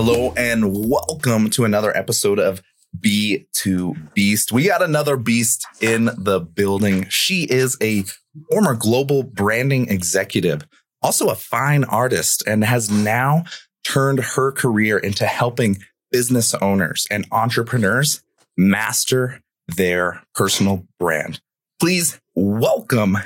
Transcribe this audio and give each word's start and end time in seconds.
Hello 0.00 0.32
and 0.36 0.88
welcome 0.88 1.50
to 1.50 1.64
another 1.64 1.90
episode 1.96 2.38
of 2.38 2.62
B2 3.00 4.14
Beast. 4.14 4.52
We 4.52 4.68
got 4.68 4.80
another 4.80 5.16
beast 5.16 5.66
in 5.80 6.04
the 6.16 6.38
building. 6.38 7.08
She 7.08 7.48
is 7.50 7.76
a 7.82 8.04
former 8.48 8.74
global 8.74 9.24
branding 9.24 9.88
executive, 9.88 10.68
also 11.02 11.30
a 11.30 11.34
fine 11.34 11.82
artist, 11.82 12.46
and 12.46 12.62
has 12.62 12.88
now 12.88 13.42
turned 13.84 14.20
her 14.20 14.52
career 14.52 14.98
into 14.98 15.26
helping 15.26 15.78
business 16.12 16.54
owners 16.54 17.08
and 17.10 17.26
entrepreneurs 17.32 18.22
master 18.56 19.40
their 19.66 20.22
personal 20.32 20.86
brand. 21.00 21.40
Please 21.80 22.20
welcome 22.36 23.18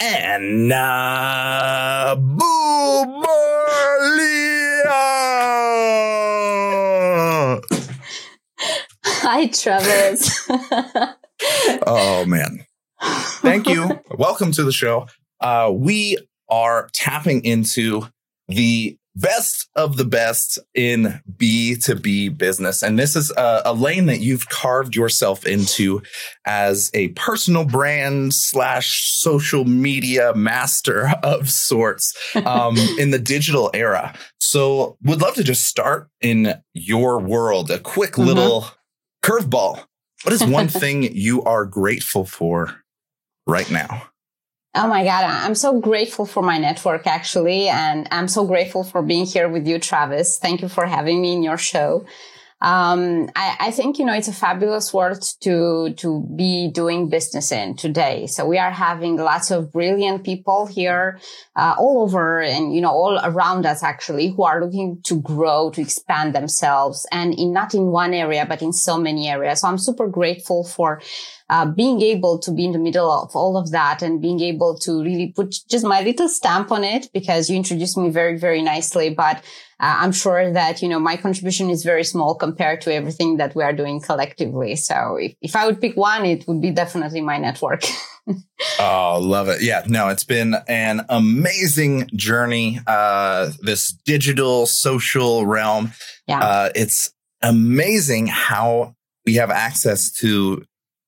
Anna 0.00 0.86
Bubolea. 2.18 3.26
Hi, 9.28 9.48
Travis. 9.48 10.48
oh 11.84 12.24
man. 12.26 12.64
Thank 13.02 13.66
you. 13.66 14.00
Welcome 14.12 14.52
to 14.52 14.62
the 14.62 14.70
show. 14.70 15.08
Uh, 15.40 15.72
we 15.74 16.16
are 16.48 16.88
tapping 16.92 17.44
into 17.44 18.06
the 18.46 18.96
best 19.16 19.68
of 19.74 19.96
the 19.96 20.04
best 20.04 20.60
in 20.76 21.20
B2B 21.36 22.38
business. 22.38 22.84
And 22.84 23.00
this 23.00 23.16
is 23.16 23.32
a, 23.36 23.62
a, 23.64 23.74
lane 23.74 24.06
that 24.06 24.20
you've 24.20 24.48
carved 24.48 24.94
yourself 24.94 25.44
into 25.44 26.02
as 26.44 26.90
a 26.94 27.08
personal 27.08 27.64
brand 27.64 28.32
slash 28.32 29.10
social 29.14 29.64
media 29.64 30.34
master 30.34 31.08
of 31.24 31.50
sorts 31.50 32.14
um, 32.44 32.76
in 32.98 33.10
the 33.10 33.18
digital 33.18 33.70
era. 33.74 34.14
So 34.38 34.98
would 35.02 35.20
love 35.20 35.34
to 35.34 35.42
just 35.42 35.66
start 35.66 36.08
in 36.20 36.54
your 36.74 37.18
world, 37.18 37.72
a 37.72 37.80
quick 37.80 38.12
mm-hmm. 38.12 38.28
little 38.28 38.66
curveball. 39.26 39.84
What 40.22 40.32
is 40.32 40.44
one 40.44 40.68
thing 40.82 41.02
you 41.02 41.42
are 41.42 41.64
grateful 41.64 42.24
for 42.24 42.82
right 43.46 43.70
now? 43.70 44.08
Oh 44.74 44.86
my 44.88 45.04
God. 45.04 45.24
I'm 45.24 45.54
so 45.54 45.80
grateful 45.80 46.26
for 46.26 46.42
my 46.42 46.58
network, 46.58 47.06
actually. 47.06 47.68
And 47.68 48.06
I'm 48.10 48.28
so 48.28 48.46
grateful 48.46 48.84
for 48.84 49.02
being 49.02 49.24
here 49.24 49.48
with 49.48 49.66
you, 49.66 49.78
Travis. 49.78 50.38
Thank 50.38 50.60
you 50.60 50.68
for 50.68 50.84
having 50.84 51.22
me 51.22 51.32
in 51.32 51.42
your 51.42 51.56
show. 51.56 52.04
Um, 52.62 53.28
I, 53.36 53.56
I, 53.60 53.70
think, 53.70 53.98
you 53.98 54.06
know, 54.06 54.14
it's 54.14 54.28
a 54.28 54.32
fabulous 54.32 54.92
world 54.94 55.22
to, 55.42 55.92
to 55.98 56.26
be 56.34 56.70
doing 56.72 57.10
business 57.10 57.52
in 57.52 57.76
today. 57.76 58.26
So 58.26 58.46
we 58.46 58.56
are 58.56 58.70
having 58.70 59.16
lots 59.16 59.50
of 59.50 59.70
brilliant 59.72 60.24
people 60.24 60.64
here, 60.64 61.20
uh, 61.54 61.74
all 61.78 62.02
over 62.02 62.40
and, 62.40 62.74
you 62.74 62.80
know, 62.80 62.90
all 62.90 63.20
around 63.22 63.66
us 63.66 63.82
actually 63.82 64.28
who 64.28 64.42
are 64.44 64.64
looking 64.64 65.02
to 65.02 65.20
grow, 65.20 65.70
to 65.72 65.82
expand 65.82 66.34
themselves 66.34 67.06
and 67.12 67.34
in 67.38 67.52
not 67.52 67.74
in 67.74 67.88
one 67.88 68.14
area, 68.14 68.46
but 68.46 68.62
in 68.62 68.72
so 68.72 68.96
many 68.96 69.28
areas. 69.28 69.60
So 69.60 69.68
I'm 69.68 69.78
super 69.78 70.08
grateful 70.08 70.64
for 70.64 71.02
uh, 71.50 71.66
being 71.66 72.00
able 72.00 72.38
to 72.38 72.50
be 72.50 72.64
in 72.64 72.72
the 72.72 72.78
middle 72.78 73.10
of 73.10 73.36
all 73.36 73.58
of 73.58 73.70
that 73.70 74.00
and 74.00 74.20
being 74.20 74.40
able 74.40 74.78
to 74.78 75.02
really 75.02 75.32
put 75.36 75.54
just 75.68 75.84
my 75.84 76.00
little 76.00 76.28
stamp 76.28 76.72
on 76.72 76.84
it 76.84 77.10
because 77.12 77.50
you 77.50 77.56
introduced 77.56 77.98
me 77.98 78.08
very, 78.08 78.38
very 78.38 78.62
nicely. 78.62 79.10
But 79.10 79.44
uh, 79.78 79.96
I'm 80.00 80.12
sure 80.12 80.52
that, 80.52 80.80
you 80.80 80.88
know, 80.88 80.98
my 80.98 81.16
contribution 81.16 81.68
is 81.68 81.82
very 81.82 82.04
small 82.04 82.34
compared 82.34 82.80
to 82.82 82.94
everything 82.94 83.36
that 83.36 83.54
we 83.54 83.62
are 83.62 83.74
doing 83.74 84.00
collectively. 84.00 84.74
So 84.76 85.16
if, 85.20 85.34
if 85.42 85.54
I 85.54 85.66
would 85.66 85.80
pick 85.80 85.96
one, 85.96 86.24
it 86.24 86.48
would 86.48 86.62
be 86.62 86.70
definitely 86.70 87.20
my 87.20 87.36
network. 87.36 87.82
oh, 88.80 89.18
love 89.20 89.48
it. 89.48 89.62
Yeah, 89.62 89.82
no, 89.86 90.08
it's 90.08 90.24
been 90.24 90.54
an 90.66 91.04
amazing 91.10 92.08
journey. 92.14 92.80
Uh, 92.86 93.50
this 93.60 93.92
digital 93.92 94.64
social 94.64 95.44
realm. 95.44 95.92
Yeah. 96.26 96.40
Uh, 96.40 96.70
it's 96.74 97.12
amazing 97.42 98.28
how 98.28 98.94
we 99.26 99.34
have 99.34 99.50
access 99.50 100.10
to 100.10 100.64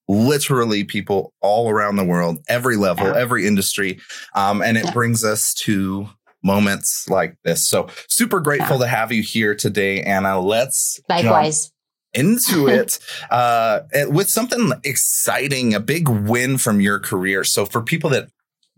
literally 0.08 0.84
people 0.84 1.32
all 1.40 1.70
around 1.70 1.96
the 1.96 2.04
world, 2.04 2.38
every 2.48 2.76
level, 2.76 3.06
yeah. 3.06 3.16
every 3.16 3.46
industry. 3.46 3.98
Um, 4.34 4.62
and 4.62 4.76
it 4.76 4.84
yeah. 4.84 4.92
brings 4.92 5.24
us 5.24 5.54
to 5.54 6.08
moments 6.48 7.08
like 7.10 7.36
this. 7.44 7.68
So 7.68 7.88
super 8.08 8.40
grateful 8.40 8.78
yeah. 8.78 8.84
to 8.84 8.88
have 8.88 9.12
you 9.12 9.22
here 9.22 9.54
today, 9.54 10.02
Anna. 10.02 10.40
Let's 10.40 10.98
likewise 11.08 11.70
into 12.14 12.66
it 12.78 12.98
uh, 13.30 13.80
with 14.08 14.28
something 14.30 14.72
exciting, 14.82 15.74
a 15.74 15.80
big 15.80 16.08
win 16.08 16.58
from 16.58 16.80
your 16.80 16.98
career. 16.98 17.44
So 17.44 17.66
for 17.66 17.82
people 17.82 18.10
that 18.10 18.30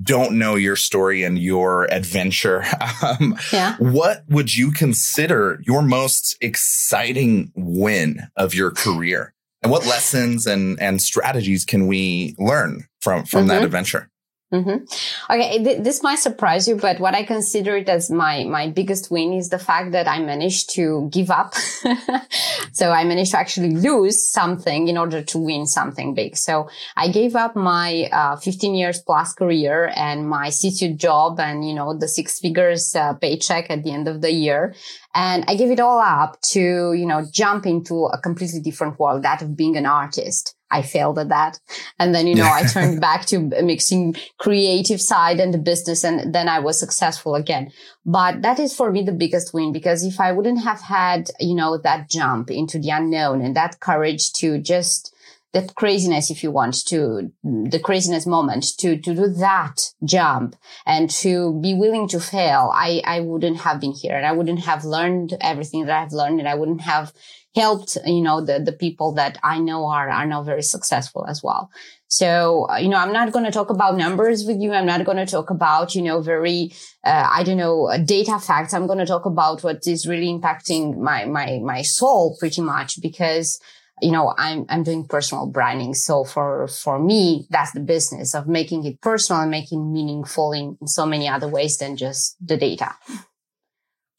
don't 0.03 0.39
know 0.39 0.57
your 0.57 0.77
story 0.77 1.23
and 1.23 1.39
your 1.39 1.85
adventure, 1.93 2.65
um, 3.03 3.39
yeah. 3.53 3.77
what 3.79 4.25
would 4.29 4.55
you 4.55 4.73
consider 4.73 5.61
your 5.65 5.83
most 5.83 6.37
exciting 6.41 7.53
win 7.55 8.29
of 8.37 8.53
your 8.55 8.73
career? 8.73 9.33
and 9.63 9.71
what 9.71 9.87
lessons 9.87 10.47
and 10.47 10.81
and 10.81 11.03
strategies 11.03 11.65
can 11.65 11.87
we 11.87 12.35
learn 12.39 12.85
from 13.01 13.25
from 13.25 13.41
mm-hmm. 13.41 13.49
that 13.49 13.63
adventure 13.63 14.10
Mm-hmm. 14.53 15.33
Okay, 15.33 15.63
th- 15.63 15.85
this 15.85 16.03
might 16.03 16.19
surprise 16.19 16.67
you, 16.67 16.75
but 16.75 16.99
what 16.99 17.15
I 17.15 17.23
consider 17.23 17.77
it 17.77 17.89
as 17.89 18.11
my 18.11 18.43
my 18.43 18.69
biggest 18.69 19.09
win 19.09 19.33
is 19.33 19.49
the 19.49 19.61
fact 19.61 19.93
that 19.93 20.09
I 20.09 20.19
managed 20.19 20.75
to 20.75 21.09
give 21.13 21.31
up. 21.31 21.55
so 22.73 22.91
I 22.91 23.05
managed 23.05 23.31
to 23.31 23.39
actually 23.39 23.77
lose 23.77 24.29
something 24.29 24.89
in 24.89 24.99
order 24.99 25.23
to 25.23 25.39
win 25.39 25.69
something 25.69 26.15
big. 26.15 26.37
So 26.37 26.69
I 26.97 27.11
gave 27.13 27.37
up 27.37 27.55
my 27.55 28.09
uh, 28.11 28.37
15 28.37 28.75
years 28.75 29.01
plus 29.01 29.35
career 29.35 29.93
and 29.95 30.29
my 30.29 30.49
CTO 30.49 30.97
job 30.97 31.39
and 31.39 31.65
you 31.65 31.73
know 31.73 31.97
the 31.97 32.09
six 32.09 32.41
figures 32.41 32.97
uh, 32.97 33.15
paycheck 33.15 33.71
at 33.71 33.85
the 33.85 33.93
end 33.93 34.09
of 34.09 34.21
the 34.21 34.33
year, 34.33 34.75
and 35.15 35.45
I 35.47 35.55
gave 35.55 35.71
it 35.71 35.79
all 35.79 36.01
up 36.01 36.41
to 36.55 36.93
you 36.93 37.07
know 37.07 37.25
jump 37.31 37.67
into 37.67 38.07
a 38.07 38.19
completely 38.21 38.61
different 38.61 38.99
world, 38.99 39.23
that 39.23 39.43
of 39.43 39.57
being 39.57 39.77
an 39.77 39.87
artist. 39.87 40.57
I 40.71 40.83
failed 40.83 41.19
at 41.19 41.29
that. 41.29 41.59
And 41.99 42.15
then, 42.15 42.27
you 42.27 42.35
know, 42.35 42.51
I 42.51 42.65
turned 42.65 43.01
back 43.09 43.27
to 43.27 43.39
mixing 43.39 44.17
creative 44.39 45.01
side 45.01 45.41
and 45.41 45.53
the 45.53 45.59
business 45.59 46.05
and 46.05 46.35
then 46.35 46.49
I 46.49 46.61
was 46.61 46.79
successful 46.79 47.35
again. 47.35 47.73
But 48.07 48.43
that 48.43 48.59
is 48.59 48.75
for 48.75 48.91
me 48.91 49.03
the 49.03 49.13
biggest 49.13 49.53
win 49.53 49.73
because 49.73 50.05
if 50.05 50.21
I 50.21 50.33
wouldn't 50.33 50.63
have 50.63 50.81
had, 50.81 51.31
you 51.39 51.55
know, 51.55 51.79
that 51.79 52.09
jump 52.09 52.51
into 52.51 52.79
the 52.79 52.91
unknown 52.91 53.43
and 53.43 53.57
that 53.57 53.81
courage 53.81 54.33
to 54.35 54.59
just 54.59 55.15
that 55.53 55.75
craziness, 55.75 56.31
if 56.31 56.45
you 56.45 56.51
want 56.51 56.87
to, 56.87 57.33
the 57.43 57.81
craziness 57.83 58.25
moment 58.25 58.67
to, 58.79 58.97
to 58.97 59.15
do 59.15 59.27
that 59.27 59.93
jump 60.05 60.55
and 60.87 61.11
to 61.11 61.59
be 61.61 61.75
willing 61.75 62.07
to 62.09 62.21
fail, 62.21 62.71
I, 62.73 63.03
I 63.05 63.21
wouldn't 63.21 63.61
have 63.61 63.81
been 63.81 63.93
here 63.93 64.17
and 64.17 64.25
I 64.25 64.33
wouldn't 64.33 64.61
have 64.61 64.85
learned 64.85 65.37
everything 65.41 65.87
that 65.87 66.03
I've 66.03 66.13
learned 66.13 66.39
and 66.39 66.49
I 66.49 66.55
wouldn't 66.55 66.83
have 66.83 67.13
helped, 67.55 67.97
you 68.07 68.23
know, 68.23 68.41
the, 68.41 68.61
the 68.61 68.73
people 68.73 69.13
that 69.15 69.39
I 69.43 69.59
know 69.59 69.87
are, 69.87 70.09
are 70.09 70.27
now 70.27 70.43
very 70.43 70.63
successful 70.63 71.27
as 71.27 71.43
well. 71.43 71.71
So, 72.07 72.67
uh, 72.71 72.77
you 72.77 72.89
know, 72.89 72.97
I'm 72.97 73.13
not 73.13 73.33
going 73.33 73.45
to 73.45 73.51
talk 73.51 73.71
about 73.71 73.97
numbers 73.97 74.45
with 74.45 74.61
you. 74.61 74.73
I'm 74.73 74.87
not 74.87 75.05
going 75.05 75.17
to 75.17 75.27
talk 75.27 75.51
about, 75.51 75.95
you 75.95 76.03
know, 76.03 76.21
very, 76.21 76.73
uh, 77.05 77.29
I 77.31 77.43
don't 77.45 77.57
know, 77.57 77.87
uh, 77.87 77.99
data 77.99 78.39
facts. 78.39 78.75
I'm 78.75 78.87
going 78.87 78.99
to 78.99 79.07
talk 79.07 79.27
about 79.27 79.63
what 79.63 79.87
is 79.87 80.07
really 80.07 80.27
impacting 80.27 80.99
my, 80.99 81.25
my, 81.25 81.61
my 81.63 81.83
soul 81.83 82.37
pretty 82.39 82.63
much 82.63 83.01
because, 83.01 83.61
you 84.03 84.11
know, 84.11 84.35
I'm, 84.39 84.67
I'm 84.69 84.83
doing 84.83 85.07
personal 85.07 85.47
branding. 85.47 85.95
So 85.95 86.25
for, 86.25 86.67
for 86.69 86.99
me, 86.99 87.47
that's 87.51 87.73
the 87.73 87.81
business 87.81 88.35
of 88.35 88.49
making 88.49 88.85
it 88.87 89.01
personal 89.01 89.43
and 89.43 89.51
making 89.51 89.93
meaningful 89.93 90.53
in, 90.53 90.79
in 90.81 90.87
so 90.87 91.07
many 91.07 91.29
other 91.29 91.49
ways 91.49 91.79
than 91.79 91.97
just 91.97 92.37
the 92.45 92.57
data. 92.57 92.95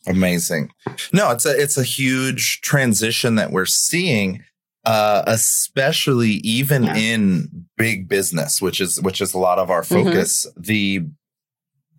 Amazing. 0.07 0.71
No, 1.13 1.31
it's 1.31 1.45
a 1.45 1.59
it's 1.59 1.77
a 1.77 1.83
huge 1.83 2.61
transition 2.61 3.35
that 3.35 3.51
we're 3.51 3.65
seeing, 3.65 4.43
uh, 4.85 5.23
especially 5.27 6.31
even 6.43 6.83
yeah. 6.83 6.95
in 6.95 7.65
big 7.77 8.07
business, 8.07 8.61
which 8.61 8.81
is 8.81 9.01
which 9.01 9.21
is 9.21 9.33
a 9.33 9.37
lot 9.37 9.59
of 9.59 9.69
our 9.69 9.81
mm-hmm. 9.81 10.05
focus. 10.05 10.47
Mm-hmm. 10.47 10.61
The 10.61 11.05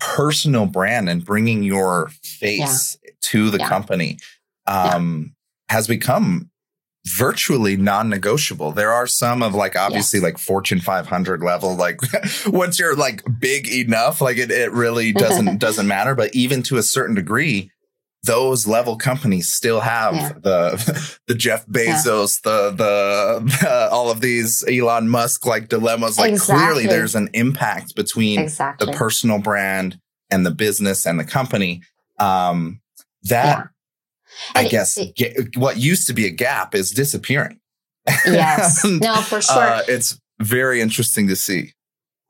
personal 0.00 0.66
brand 0.66 1.08
and 1.08 1.24
bringing 1.24 1.62
your 1.62 2.10
face 2.25 2.96
yeah. 3.04 3.10
to 3.20 3.50
the 3.50 3.58
yeah. 3.58 3.69
company 3.69 4.19
um, 4.66 5.34
has 5.69 5.87
become 5.87 6.50
virtually 7.06 7.76
non-negotiable. 7.76 8.72
There 8.72 8.93
are 8.93 9.06
some 9.06 9.43
of 9.43 9.55
like 9.55 9.76
obviously 9.76 10.19
yes. 10.19 10.25
like 10.25 10.38
Fortune 10.38 10.81
500 10.81 11.43
level 11.43 11.76
like 11.76 12.00
once 12.46 12.78
you're 12.78 12.96
like 12.96 13.22
big 13.38 13.69
enough 13.69 14.20
like 14.20 14.38
it 14.38 14.50
it 14.50 14.72
really 14.72 15.12
doesn't 15.12 15.58
doesn't 15.58 15.88
matter 15.88 16.14
but 16.14 16.34
even 16.34 16.62
to 16.64 16.76
a 16.76 16.82
certain 16.82 17.14
degree 17.14 17.70
those 18.24 18.66
level 18.66 18.96
companies 18.96 19.48
still 19.48 19.80
have 19.80 20.14
yeah. 20.14 20.32
the 20.42 21.19
the 21.26 21.34
Jeff 21.34 21.66
Bezos, 21.66 22.40
yeah. 22.44 22.52
the, 22.52 22.70
the, 22.70 23.58
the 23.60 23.88
all 23.92 24.10
of 24.10 24.20
these 24.20 24.64
Elon 24.69 25.08
Musk 25.08 25.44
like 25.46 25.69
dilemmas. 25.69 26.19
Like 26.19 26.32
exactly. 26.32 26.56
clearly, 26.56 26.86
there's 26.86 27.14
an 27.14 27.28
impact 27.32 27.94
between 27.94 28.40
exactly. 28.40 28.86
the 28.86 28.92
personal 28.92 29.38
brand 29.38 29.98
and 30.30 30.46
the 30.46 30.50
business 30.50 31.06
and 31.06 31.19
the 31.19 31.24
company. 31.24 31.82
Um, 32.19 32.80
that 33.24 33.69
yeah. 34.54 34.60
I 34.60 34.69
guess 34.69 34.96
it, 34.98 35.56
what 35.56 35.76
used 35.76 36.06
to 36.06 36.12
be 36.12 36.26
a 36.26 36.30
gap 36.30 36.74
is 36.74 36.90
disappearing. 36.90 37.58
Yes, 38.26 38.84
no, 38.84 39.16
for 39.16 39.40
sure. 39.40 39.56
Uh, 39.56 39.82
it's 39.88 40.20
very 40.40 40.80
interesting 40.80 41.28
to 41.28 41.36
see. 41.36 41.72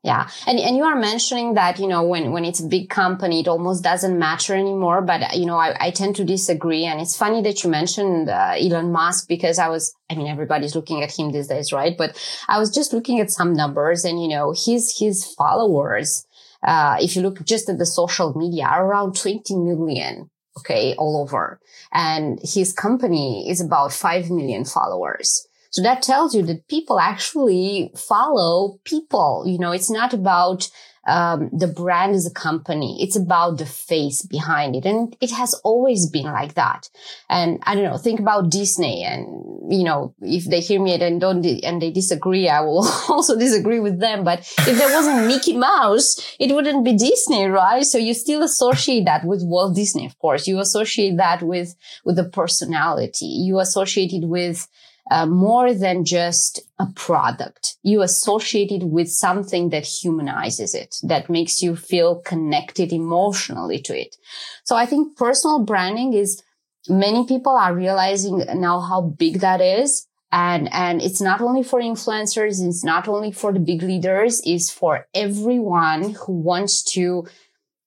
Yeah. 0.03 0.27
And, 0.45 0.59
and 0.59 0.75
you 0.75 0.83
are 0.83 0.97
mentioning 0.97 1.53
that, 1.53 1.79
you 1.79 1.87
know, 1.87 2.03
when, 2.03 2.33
when 2.33 2.43
it's 2.43 2.59
a 2.59 2.67
big 2.67 2.89
company, 2.89 3.39
it 3.39 3.47
almost 3.47 3.85
doesn't 3.85 4.19
matter 4.19 4.53
anymore. 4.53 5.01
But, 5.01 5.37
you 5.37 5.45
know, 5.45 5.55
I, 5.55 5.77
I 5.79 5.91
tend 5.91 6.17
to 6.17 6.25
disagree. 6.25 6.83
And 6.83 6.99
it's 6.99 7.15
funny 7.15 7.41
that 7.43 7.63
you 7.63 7.69
mentioned 7.69 8.29
uh, 8.29 8.55
Elon 8.59 8.91
Musk 8.91 9.29
because 9.29 9.59
I 9.59 9.69
was, 9.69 9.95
I 10.09 10.15
mean, 10.15 10.27
everybody's 10.27 10.75
looking 10.75 11.01
at 11.03 11.17
him 11.17 11.31
these 11.31 11.47
days, 11.47 11.71
right? 11.71 11.97
But 11.97 12.21
I 12.49 12.59
was 12.59 12.69
just 12.69 12.91
looking 12.91 13.21
at 13.21 13.31
some 13.31 13.53
numbers 13.53 14.03
and, 14.03 14.21
you 14.21 14.27
know, 14.27 14.53
his, 14.53 14.93
his 14.99 15.25
followers, 15.25 16.27
uh, 16.63 16.97
if 16.99 17.15
you 17.15 17.21
look 17.21 17.41
just 17.45 17.69
at 17.69 17.77
the 17.77 17.85
social 17.85 18.37
media 18.37 18.65
are 18.65 18.85
around 18.85 19.15
20 19.15 19.55
million. 19.55 20.29
Okay. 20.59 20.95
All 20.95 21.21
over. 21.21 21.61
And 21.93 22.39
his 22.43 22.73
company 22.73 23.49
is 23.49 23.61
about 23.61 23.93
5 23.93 24.29
million 24.29 24.65
followers. 24.65 25.47
So 25.73 25.81
that 25.81 26.03
tells 26.03 26.35
you 26.35 26.43
that 26.43 26.67
people 26.67 26.99
actually 26.99 27.91
follow 27.97 28.79
people. 28.85 29.43
You 29.47 29.57
know, 29.57 29.71
it's 29.71 29.89
not 29.89 30.13
about 30.13 30.69
um, 31.07 31.49
the 31.51 31.65
brand 31.65 32.13
as 32.13 32.27
a 32.27 32.31
company. 32.31 32.99
It's 33.01 33.15
about 33.15 33.57
the 33.57 33.65
face 33.65 34.21
behind 34.21 34.75
it. 34.75 34.85
And 34.85 35.17
it 35.19 35.31
has 35.31 35.55
always 35.63 36.07
been 36.07 36.25
like 36.25 36.53
that. 36.53 36.89
And 37.27 37.59
I 37.63 37.73
don't 37.73 37.85
know, 37.85 37.97
think 37.97 38.19
about 38.19 38.51
Disney 38.51 39.03
and, 39.03 39.73
you 39.73 39.83
know, 39.83 40.13
if 40.21 40.45
they 40.45 40.59
hear 40.59 40.79
me 40.79 40.93
and 40.93 41.19
don't, 41.19 41.43
and 41.43 41.81
they 41.81 41.89
disagree, 41.89 42.47
I 42.47 42.61
will 42.61 42.87
also 43.09 43.35
disagree 43.35 43.79
with 43.79 43.99
them. 43.99 44.23
But 44.23 44.41
if 44.59 44.77
there 44.77 44.93
wasn't 44.93 45.25
Mickey 45.25 45.57
Mouse, 45.57 46.35
it 46.39 46.53
wouldn't 46.53 46.85
be 46.85 46.95
Disney, 46.95 47.47
right? 47.47 47.83
So 47.83 47.97
you 47.97 48.13
still 48.13 48.43
associate 48.43 49.05
that 49.05 49.25
with 49.25 49.41
Walt 49.43 49.75
Disney, 49.75 50.05
of 50.05 50.19
course. 50.19 50.47
You 50.47 50.59
associate 50.59 51.17
that 51.17 51.41
with, 51.41 51.75
with 52.05 52.15
the 52.15 52.25
personality. 52.25 53.25
You 53.25 53.59
associate 53.59 54.13
it 54.13 54.27
with, 54.27 54.67
uh, 55.13 55.27
more 55.27 55.75
than 55.75 56.03
just 56.03 56.59
a 56.79 56.87
product. 56.95 57.77
You 57.83 58.01
associate 58.01 58.71
it 58.71 58.83
with 58.83 59.11
something 59.11 59.69
that 59.69 59.85
humanizes 59.85 60.73
it, 60.73 60.95
that 61.03 61.29
makes 61.29 61.61
you 61.61 61.75
feel 61.75 62.15
connected 62.21 62.91
emotionally 62.91 63.79
to 63.81 63.95
it. 63.95 64.15
So 64.63 64.75
I 64.75 64.87
think 64.87 65.15
personal 65.15 65.59
branding 65.59 66.13
is 66.13 66.41
many 66.89 67.27
people 67.27 67.55
are 67.55 67.75
realizing 67.75 68.39
now 68.55 68.79
how 68.79 69.01
big 69.01 69.41
that 69.41 69.61
is. 69.61 70.07
And, 70.31 70.67
and 70.73 70.99
it's 70.99 71.21
not 71.21 71.41
only 71.41 71.61
for 71.61 71.79
influencers. 71.79 72.65
It's 72.67 72.83
not 72.83 73.07
only 73.07 73.31
for 73.31 73.53
the 73.53 73.59
big 73.59 73.83
leaders. 73.83 74.41
It's 74.43 74.71
for 74.71 75.05
everyone 75.13 76.15
who 76.25 76.33
wants 76.33 76.81
to 76.93 77.27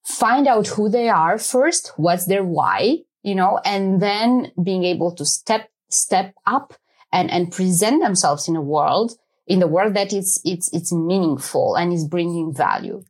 find 0.04 0.46
out 0.46 0.68
who 0.68 0.88
they 0.88 1.08
are 1.08 1.38
first. 1.38 1.92
What's 1.96 2.26
their 2.26 2.44
why? 2.44 2.98
You 3.24 3.34
know, 3.34 3.58
and 3.64 4.00
then 4.00 4.52
being 4.62 4.84
able 4.84 5.12
to 5.16 5.24
step, 5.24 5.68
step 5.90 6.32
up 6.46 6.74
and, 7.12 7.30
and 7.30 7.52
present 7.52 8.02
themselves 8.02 8.48
in 8.48 8.56
a 8.56 8.62
world, 8.62 9.12
in 9.46 9.60
the 9.60 9.66
world 9.66 9.94
that 9.94 10.12
it's, 10.12 10.40
it's, 10.44 10.72
it's 10.72 10.92
meaningful 10.92 11.76
and 11.76 11.92
is 11.92 12.06
bringing 12.06 12.54
value. 12.54 13.04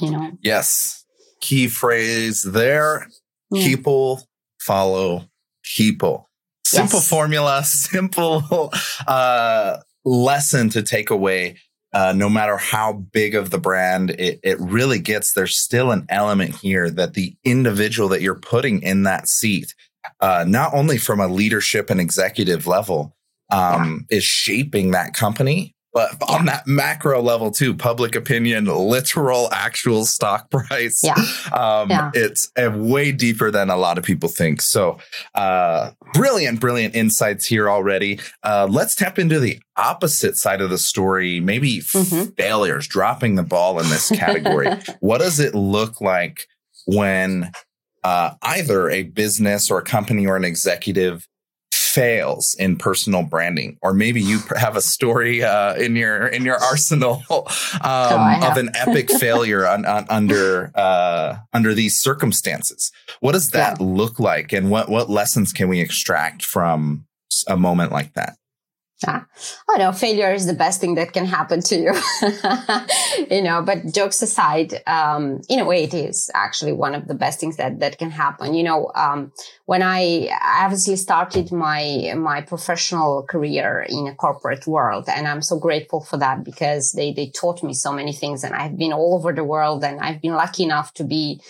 You 0.00 0.10
know? 0.10 0.32
Yes. 0.42 1.04
Key 1.40 1.68
phrase 1.68 2.42
there. 2.42 3.08
Yeah. 3.50 3.64
People 3.64 4.22
follow 4.58 5.24
people. 5.62 6.30
Simple 6.64 6.98
yes. 6.98 7.08
formula, 7.08 7.62
simple, 7.64 8.72
uh, 9.06 9.78
lesson 10.04 10.68
to 10.70 10.82
take 10.82 11.10
away. 11.10 11.56
Uh, 11.92 12.12
no 12.12 12.28
matter 12.28 12.56
how 12.56 12.92
big 12.92 13.36
of 13.36 13.50
the 13.50 13.58
brand 13.58 14.10
it, 14.10 14.40
it 14.42 14.58
really 14.58 14.98
gets, 14.98 15.32
there's 15.32 15.56
still 15.56 15.92
an 15.92 16.04
element 16.08 16.56
here 16.56 16.90
that 16.90 17.14
the 17.14 17.36
individual 17.44 18.08
that 18.08 18.20
you're 18.20 18.34
putting 18.34 18.82
in 18.82 19.04
that 19.04 19.28
seat 19.28 19.74
uh, 20.20 20.44
not 20.46 20.74
only 20.74 20.98
from 20.98 21.20
a 21.20 21.28
leadership 21.28 21.90
and 21.90 22.00
executive 22.00 22.66
level, 22.66 23.16
um, 23.50 24.06
yeah. 24.10 24.16
is 24.18 24.24
shaping 24.24 24.92
that 24.92 25.14
company, 25.14 25.74
but 25.94 26.10
yeah. 26.20 26.36
on 26.36 26.46
that 26.46 26.66
macro 26.66 27.22
level 27.22 27.52
too, 27.52 27.72
public 27.72 28.16
opinion, 28.16 28.64
literal, 28.64 29.48
actual 29.52 30.04
stock 30.04 30.50
price. 30.50 31.02
Yeah. 31.04 31.14
Um, 31.52 31.88
yeah. 31.88 32.10
It's 32.12 32.50
uh, 32.58 32.72
way 32.74 33.12
deeper 33.12 33.50
than 33.52 33.70
a 33.70 33.76
lot 33.76 33.96
of 33.96 34.04
people 34.04 34.28
think. 34.28 34.60
So, 34.60 34.98
uh, 35.36 35.92
brilliant, 36.12 36.58
brilliant 36.60 36.96
insights 36.96 37.46
here 37.46 37.70
already. 37.70 38.18
Uh, 38.42 38.66
let's 38.68 38.96
tap 38.96 39.20
into 39.20 39.38
the 39.38 39.60
opposite 39.76 40.36
side 40.36 40.60
of 40.60 40.70
the 40.70 40.78
story, 40.78 41.38
maybe 41.38 41.78
mm-hmm. 41.78 42.30
failures, 42.32 42.88
dropping 42.88 43.36
the 43.36 43.44
ball 43.44 43.78
in 43.78 43.88
this 43.88 44.10
category. 44.10 44.68
what 45.00 45.18
does 45.18 45.38
it 45.38 45.54
look 45.54 46.00
like 46.00 46.48
when 46.86 47.52
uh, 48.04 48.34
either 48.42 48.88
a 48.90 49.02
business 49.02 49.70
or 49.70 49.78
a 49.78 49.82
company 49.82 50.26
or 50.26 50.36
an 50.36 50.44
executive 50.44 51.26
fails 51.72 52.56
in 52.58 52.76
personal 52.76 53.22
branding 53.22 53.78
or 53.80 53.94
maybe 53.94 54.20
you 54.20 54.40
have 54.56 54.76
a 54.76 54.80
story 54.80 55.44
uh, 55.44 55.74
in 55.76 55.96
your 55.96 56.26
in 56.26 56.44
your 56.44 56.56
arsenal 56.56 57.22
um, 57.30 57.42
oh, 57.82 58.48
of 58.50 58.56
an 58.56 58.70
epic 58.74 59.10
failure 59.18 59.66
on, 59.66 59.86
on, 59.86 60.04
under 60.08 60.70
uh, 60.74 61.36
under 61.52 61.72
these 61.72 61.98
circumstances. 61.98 62.92
What 63.20 63.32
does 63.32 63.50
that 63.50 63.78
yeah. 63.80 63.86
look 63.86 64.18
like 64.18 64.52
and 64.52 64.70
what 64.70 64.88
what 64.88 65.08
lessons 65.08 65.52
can 65.52 65.68
we 65.68 65.80
extract 65.80 66.44
from 66.44 67.06
a 67.48 67.56
moment 67.56 67.90
like 67.90 68.12
that 68.14 68.36
yeah. 69.02 69.24
Oh 69.68 69.76
no, 69.76 69.92
failure 69.92 70.32
is 70.32 70.46
the 70.46 70.54
best 70.54 70.80
thing 70.80 70.94
that 70.94 71.12
can 71.12 71.26
happen 71.26 71.60
to 71.62 71.76
you. 71.76 71.94
you 73.30 73.42
know, 73.42 73.60
but 73.60 73.92
jokes 73.92 74.22
aside, 74.22 74.82
um, 74.86 75.40
in 75.48 75.58
a 75.58 75.64
way 75.64 75.82
it 75.82 75.92
is 75.92 76.30
actually 76.34 76.72
one 76.72 76.94
of 76.94 77.08
the 77.08 77.14
best 77.14 77.40
things 77.40 77.56
that, 77.56 77.80
that 77.80 77.98
can 77.98 78.10
happen. 78.10 78.54
You 78.54 78.62
know, 78.62 78.92
um, 78.94 79.32
when 79.66 79.82
I 79.82 80.28
obviously 80.40 80.96
started 80.96 81.50
my, 81.50 82.14
my 82.16 82.42
professional 82.42 83.24
career 83.24 83.84
in 83.88 84.06
a 84.06 84.14
corporate 84.14 84.66
world, 84.66 85.08
and 85.08 85.26
I'm 85.26 85.42
so 85.42 85.58
grateful 85.58 86.00
for 86.00 86.16
that 86.18 86.44
because 86.44 86.92
they, 86.92 87.12
they 87.12 87.30
taught 87.30 87.62
me 87.62 87.74
so 87.74 87.92
many 87.92 88.12
things 88.12 88.44
and 88.44 88.54
I've 88.54 88.78
been 88.78 88.92
all 88.92 89.16
over 89.16 89.32
the 89.32 89.44
world 89.44 89.82
and 89.82 90.00
I've 90.00 90.22
been 90.22 90.34
lucky 90.34 90.62
enough 90.62 90.94
to 90.94 91.04
be 91.04 91.40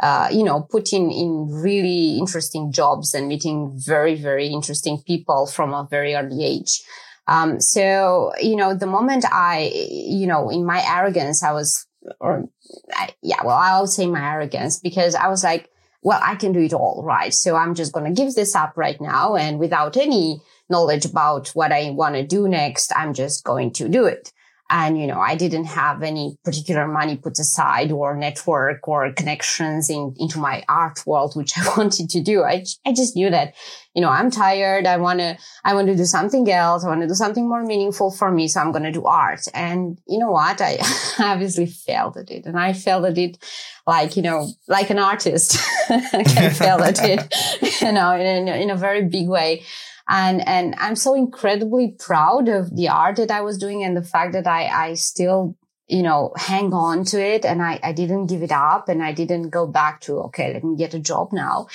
uh, 0.00 0.28
you 0.30 0.42
know, 0.42 0.62
putting 0.62 1.12
in 1.12 1.48
really 1.50 2.16
interesting 2.18 2.72
jobs 2.72 3.14
and 3.14 3.28
meeting 3.28 3.72
very, 3.74 4.14
very 4.14 4.48
interesting 4.48 5.02
people 5.06 5.46
from 5.46 5.74
a 5.74 5.86
very 5.90 6.14
early 6.14 6.44
age. 6.44 6.82
Um, 7.26 7.60
so, 7.60 8.32
you 8.40 8.56
know, 8.56 8.74
the 8.74 8.86
moment 8.86 9.24
I, 9.30 9.70
you 9.90 10.26
know, 10.26 10.50
in 10.50 10.64
my 10.64 10.82
arrogance, 10.84 11.42
I 11.42 11.52
was, 11.52 11.86
or 12.18 12.48
I, 12.94 13.10
yeah, 13.22 13.44
well, 13.44 13.56
I 13.56 13.78
would 13.78 13.90
say 13.90 14.06
my 14.06 14.32
arrogance 14.32 14.80
because 14.80 15.14
I 15.14 15.28
was 15.28 15.44
like, 15.44 15.68
well, 16.02 16.20
I 16.22 16.34
can 16.34 16.52
do 16.52 16.60
it 16.60 16.72
all, 16.72 17.02
right? 17.04 17.32
So 17.32 17.54
I'm 17.54 17.74
just 17.74 17.92
going 17.92 18.06
to 18.06 18.22
give 18.22 18.34
this 18.34 18.56
up 18.56 18.72
right 18.76 18.98
now. 19.00 19.36
And 19.36 19.58
without 19.58 19.98
any 19.98 20.40
knowledge 20.70 21.04
about 21.04 21.48
what 21.48 21.72
I 21.72 21.90
want 21.90 22.14
to 22.14 22.26
do 22.26 22.48
next, 22.48 22.90
I'm 22.96 23.12
just 23.12 23.44
going 23.44 23.72
to 23.72 23.88
do 23.88 24.06
it. 24.06 24.32
And, 24.70 25.00
you 25.00 25.06
know, 25.08 25.18
I 25.18 25.34
didn't 25.34 25.64
have 25.64 26.02
any 26.02 26.38
particular 26.44 26.86
money 26.86 27.16
put 27.16 27.38
aside 27.40 27.90
or 27.90 28.16
network 28.16 28.86
or 28.86 29.12
connections 29.12 29.90
in, 29.90 30.14
into 30.18 30.38
my 30.38 30.62
art 30.68 31.04
world, 31.06 31.34
which 31.34 31.52
I 31.58 31.76
wanted 31.76 32.08
to 32.10 32.22
do. 32.22 32.44
I, 32.44 32.64
I 32.86 32.92
just 32.92 33.16
knew 33.16 33.30
that, 33.30 33.54
you 33.94 34.00
know, 34.00 34.08
I'm 34.08 34.30
tired. 34.30 34.86
I 34.86 34.96
want 34.98 35.18
to, 35.18 35.36
I 35.64 35.74
want 35.74 35.88
to 35.88 35.96
do 35.96 36.04
something 36.04 36.48
else. 36.50 36.84
I 36.84 36.88
want 36.88 37.00
to 37.00 37.08
do 37.08 37.14
something 37.14 37.48
more 37.48 37.64
meaningful 37.64 38.12
for 38.12 38.30
me. 38.30 38.46
So 38.46 38.60
I'm 38.60 38.70
going 38.70 38.84
to 38.84 38.92
do 38.92 39.04
art. 39.04 39.42
And 39.52 39.98
you 40.06 40.18
know 40.18 40.30
what? 40.30 40.60
I 40.60 40.78
obviously 41.18 41.66
failed 41.66 42.16
at 42.16 42.30
it 42.30 42.46
and 42.46 42.58
I 42.58 42.72
failed 42.72 43.06
at 43.06 43.18
it 43.18 43.38
like, 43.86 44.16
you 44.16 44.22
know, 44.22 44.48
like 44.68 44.90
an 44.90 45.00
artist 45.00 45.58
can 45.88 46.50
fail 46.52 46.80
at 46.80 47.00
it, 47.02 47.82
you 47.82 47.90
know, 47.90 48.14
in, 48.14 48.46
in 48.46 48.70
a 48.70 48.76
very 48.76 49.04
big 49.04 49.28
way. 49.28 49.64
And, 50.12 50.46
and 50.46 50.74
I'm 50.78 50.96
so 50.96 51.14
incredibly 51.14 51.92
proud 51.96 52.48
of 52.48 52.74
the 52.74 52.88
art 52.88 53.16
that 53.16 53.30
I 53.30 53.42
was 53.42 53.58
doing 53.58 53.84
and 53.84 53.96
the 53.96 54.02
fact 54.02 54.32
that 54.32 54.46
I, 54.46 54.66
I 54.66 54.94
still, 54.94 55.56
you 55.86 56.02
know, 56.02 56.32
hang 56.36 56.74
on 56.74 57.04
to 57.06 57.24
it 57.24 57.44
and 57.44 57.62
I, 57.62 57.78
I 57.80 57.92
didn't 57.92 58.26
give 58.26 58.42
it 58.42 58.50
up 58.50 58.88
and 58.88 59.04
I 59.04 59.12
didn't 59.12 59.50
go 59.50 59.68
back 59.68 60.00
to, 60.02 60.18
okay, 60.22 60.52
let 60.52 60.64
me 60.64 60.76
get 60.76 60.94
a 60.94 60.98
job 60.98 61.32
now. 61.32 61.68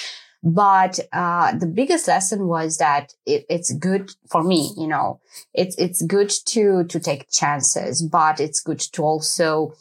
But, 0.44 1.00
uh, 1.14 1.58
the 1.58 1.66
biggest 1.66 2.10
lesson 2.10 2.48
was 2.48 2.78
that 2.78 3.14
it, 3.26 3.46
it's 3.50 3.74
good 3.74 4.12
for 4.30 4.44
me, 4.44 4.74
you 4.78 4.88
know, 4.88 5.22
it's, 5.54 5.78
it's 5.78 6.02
good 6.02 6.30
to, 6.48 6.84
to 6.84 7.00
take 7.00 7.32
chances, 7.32 8.04
but 8.04 8.42
it's 8.42 8.60
good 8.60 8.82
to 8.82 9.02
also, 9.02 9.74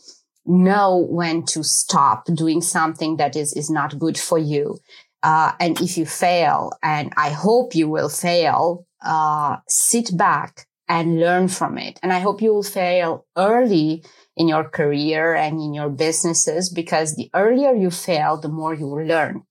know 0.46 1.06
when 1.08 1.42
to 1.42 1.62
stop 1.64 2.26
doing 2.34 2.61
something 2.61 3.16
that 3.16 3.34
is, 3.37 3.52
is 3.54 3.70
not 3.70 3.99
good 3.99 4.18
for 4.18 4.38
you. 4.38 4.78
Uh, 5.25 5.52
and 5.59 5.81
if 5.81 5.97
you 5.97 6.04
fail, 6.04 6.71
and 6.83 7.11
I 7.16 7.31
hope 7.31 7.75
you 7.75 7.88
will 7.88 8.11
fail, 8.11 8.87
uh, 9.02 9.57
sit 9.66 10.14
back 10.16 10.66
and 10.87 11.19
learn 11.19 11.49
from 11.49 11.78
it. 11.78 11.99
And 12.02 12.12
I 12.12 12.19
hope 12.19 12.43
you 12.43 12.52
will 12.52 12.62
fail 12.62 13.25
early 13.35 14.04
in 14.37 14.49
your 14.49 14.64
career 14.69 15.35
and 15.35 15.59
in 15.62 15.73
your 15.73 15.88
businesses 15.88 16.69
because 16.69 17.16
the 17.16 17.31
earlier 17.33 17.73
you 17.73 17.90
fail, 17.90 18.37
the 18.37 18.50
more 18.50 18.75
you 18.75 18.87
will 18.87 19.07
learn. 19.07 19.45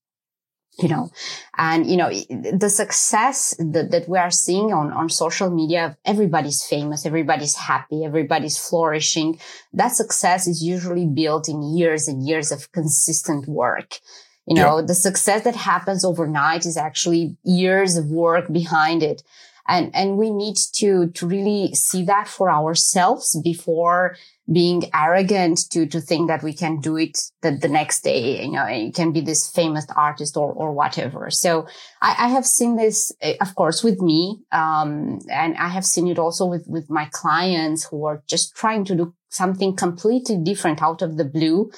You 0.79 0.89
know, 0.89 1.11
and 1.55 1.85
you 1.89 1.97
know, 1.97 2.09
the 2.09 2.69
success 2.69 3.55
that, 3.59 3.91
that 3.91 4.09
we 4.09 4.17
are 4.17 4.31
seeing 4.31 4.73
on, 4.73 4.91
on 4.91 5.07
social 5.07 5.51
media, 5.51 5.95
everybody's 6.03 6.65
famous, 6.65 7.05
everybody's 7.05 7.53
happy, 7.55 8.03
everybody's 8.03 8.57
flourishing. 8.57 9.39
That 9.71 9.89
success 9.89 10.47
is 10.47 10.63
usually 10.63 11.05
built 11.05 11.47
in 11.47 11.61
years 11.77 12.07
and 12.07 12.27
years 12.27 12.51
of 12.51 12.71
consistent 12.71 13.47
work. 13.47 13.99
You 14.45 14.55
know, 14.55 14.81
the 14.81 14.93
success 14.93 15.43
that 15.45 15.55
happens 15.55 16.03
overnight 16.03 16.65
is 16.65 16.75
actually 16.75 17.37
years 17.43 17.95
of 17.95 18.07
work 18.07 18.51
behind 18.51 19.01
it. 19.01 19.23
And, 19.67 19.95
and 19.95 20.17
we 20.17 20.29
need 20.29 20.57
to, 20.73 21.07
to 21.11 21.25
really 21.25 21.73
see 21.73 22.03
that 22.03 22.27
for 22.27 22.51
ourselves 22.51 23.39
before 23.41 24.17
being 24.51 24.83
arrogant 24.93 25.69
to, 25.71 25.85
to 25.85 26.01
think 26.01 26.27
that 26.27 26.43
we 26.43 26.51
can 26.51 26.81
do 26.81 26.97
it 26.97 27.17
the, 27.41 27.51
the 27.51 27.69
next 27.69 28.01
day. 28.01 28.43
You 28.43 28.51
know, 28.51 28.67
you 28.67 28.91
can 28.91 29.13
be 29.13 29.21
this 29.21 29.49
famous 29.49 29.85
artist 29.95 30.35
or, 30.35 30.51
or 30.51 30.73
whatever. 30.73 31.29
So 31.31 31.65
I, 32.01 32.13
I 32.25 32.27
have 32.27 32.45
seen 32.45 32.75
this, 32.75 33.13
eh, 33.21 33.37
of 33.39 33.55
course, 33.55 33.81
with 33.81 34.01
me. 34.01 34.41
Um, 34.51 35.19
and 35.31 35.55
I 35.55 35.69
have 35.69 35.85
seen 35.85 36.09
it 36.09 36.19
also 36.19 36.45
with, 36.45 36.67
with 36.67 36.89
my 36.89 37.07
clients 37.13 37.85
who 37.85 38.05
are 38.05 38.21
just 38.27 38.57
trying 38.57 38.83
to 38.85 38.95
do 38.95 39.15
something 39.29 39.77
completely 39.77 40.35
different 40.35 40.83
out 40.83 41.01
of 41.01 41.15
the 41.15 41.25
blue, 41.25 41.71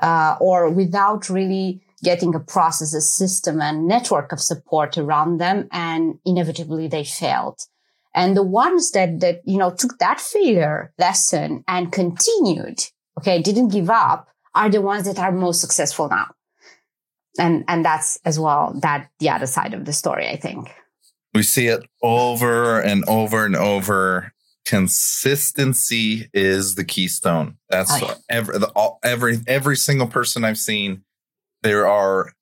uh, 0.00 0.36
or 0.40 0.70
without 0.70 1.28
really 1.28 1.83
getting 2.04 2.34
a 2.34 2.40
process, 2.40 2.94
a 2.94 3.00
system 3.00 3.60
and 3.60 3.88
network 3.88 4.30
of 4.30 4.40
support 4.40 4.96
around 4.96 5.38
them. 5.38 5.68
And 5.72 6.18
inevitably 6.24 6.86
they 6.86 7.04
failed. 7.04 7.58
And 8.14 8.36
the 8.36 8.44
ones 8.44 8.92
that, 8.92 9.18
that, 9.20 9.40
you 9.44 9.58
know, 9.58 9.74
took 9.74 9.98
that 9.98 10.20
failure 10.20 10.92
lesson 10.98 11.64
and 11.66 11.90
continued, 11.90 12.84
okay, 13.18 13.42
didn't 13.42 13.68
give 13.68 13.90
up 13.90 14.28
are 14.54 14.70
the 14.70 14.80
ones 14.80 15.06
that 15.06 15.18
are 15.18 15.32
most 15.32 15.60
successful 15.60 16.08
now. 16.08 16.26
And, 17.40 17.64
and 17.66 17.84
that's 17.84 18.20
as 18.24 18.38
well 18.38 18.78
that 18.82 19.10
the 19.18 19.30
other 19.30 19.46
side 19.46 19.74
of 19.74 19.84
the 19.84 19.92
story, 19.92 20.28
I 20.28 20.36
think. 20.36 20.72
We 21.34 21.42
see 21.42 21.66
it 21.66 21.84
over 22.00 22.80
and 22.80 23.04
over 23.08 23.44
and 23.44 23.56
over. 23.56 24.32
Consistency 24.64 26.30
is 26.32 26.76
the 26.76 26.84
keystone. 26.84 27.58
That's 27.68 27.90
oh, 28.00 28.06
yeah. 28.06 28.14
every, 28.30 28.58
the, 28.60 28.68
all, 28.68 29.00
every, 29.02 29.40
every 29.48 29.76
single 29.76 30.06
person 30.06 30.44
I've 30.44 30.58
seen. 30.58 31.02
There 31.64 31.88
are 31.88 32.32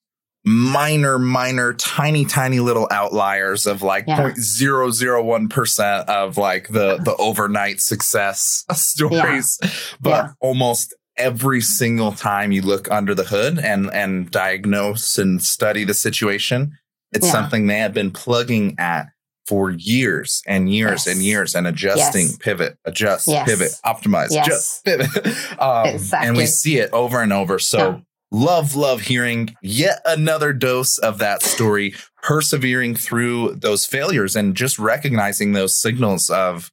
minor, 0.44 1.18
minor, 1.18 1.72
tiny, 1.74 2.24
tiny 2.24 2.58
little 2.60 2.88
outliers 2.90 3.66
of 3.66 3.80
like 3.82 4.04
yeah. 4.08 4.32
0.001% 4.32 6.06
of 6.06 6.36
like 6.36 6.68
the, 6.68 6.98
the 6.98 7.14
overnight 7.16 7.80
success 7.80 8.64
stories. 8.72 9.58
Yeah. 9.62 9.70
But 10.00 10.10
yeah. 10.10 10.32
almost 10.40 10.94
every 11.16 11.60
single 11.60 12.12
time 12.12 12.50
you 12.52 12.62
look 12.62 12.90
under 12.90 13.14
the 13.14 13.24
hood 13.24 13.58
and, 13.58 13.92
and 13.92 14.30
diagnose 14.30 15.16
and 15.18 15.40
study 15.42 15.84
the 15.84 15.94
situation, 15.94 16.76
it's 17.12 17.30
something 17.30 17.66
they 17.68 17.78
have 17.78 17.94
been 17.94 18.10
plugging 18.10 18.74
at 18.78 19.06
for 19.46 19.70
years 19.70 20.42
and 20.46 20.72
years 20.72 21.06
yes. 21.06 21.14
and 21.14 21.22
years 21.22 21.54
and 21.54 21.66
adjusting, 21.66 22.26
yes. 22.26 22.36
pivot, 22.38 22.78
adjust, 22.84 23.28
yes. 23.28 23.48
pivot, 23.48 23.72
optimize, 23.84 24.30
just 24.44 24.84
pivot. 24.84 25.08
um, 25.60 25.86
exactly. 25.86 26.28
And 26.28 26.36
we 26.36 26.46
see 26.46 26.78
it 26.78 26.90
over 26.92 27.20
and 27.20 27.32
over. 27.32 27.58
So 27.58 28.02
love, 28.32 28.74
love 28.74 29.02
hearing 29.02 29.54
yet 29.62 30.00
another 30.04 30.52
dose 30.52 30.98
of 30.98 31.18
that 31.18 31.42
story, 31.42 31.94
persevering 32.22 32.96
through 32.96 33.54
those 33.54 33.86
failures 33.86 34.34
and 34.34 34.56
just 34.56 34.78
recognizing 34.78 35.52
those 35.52 35.78
signals 35.78 36.30
of, 36.30 36.72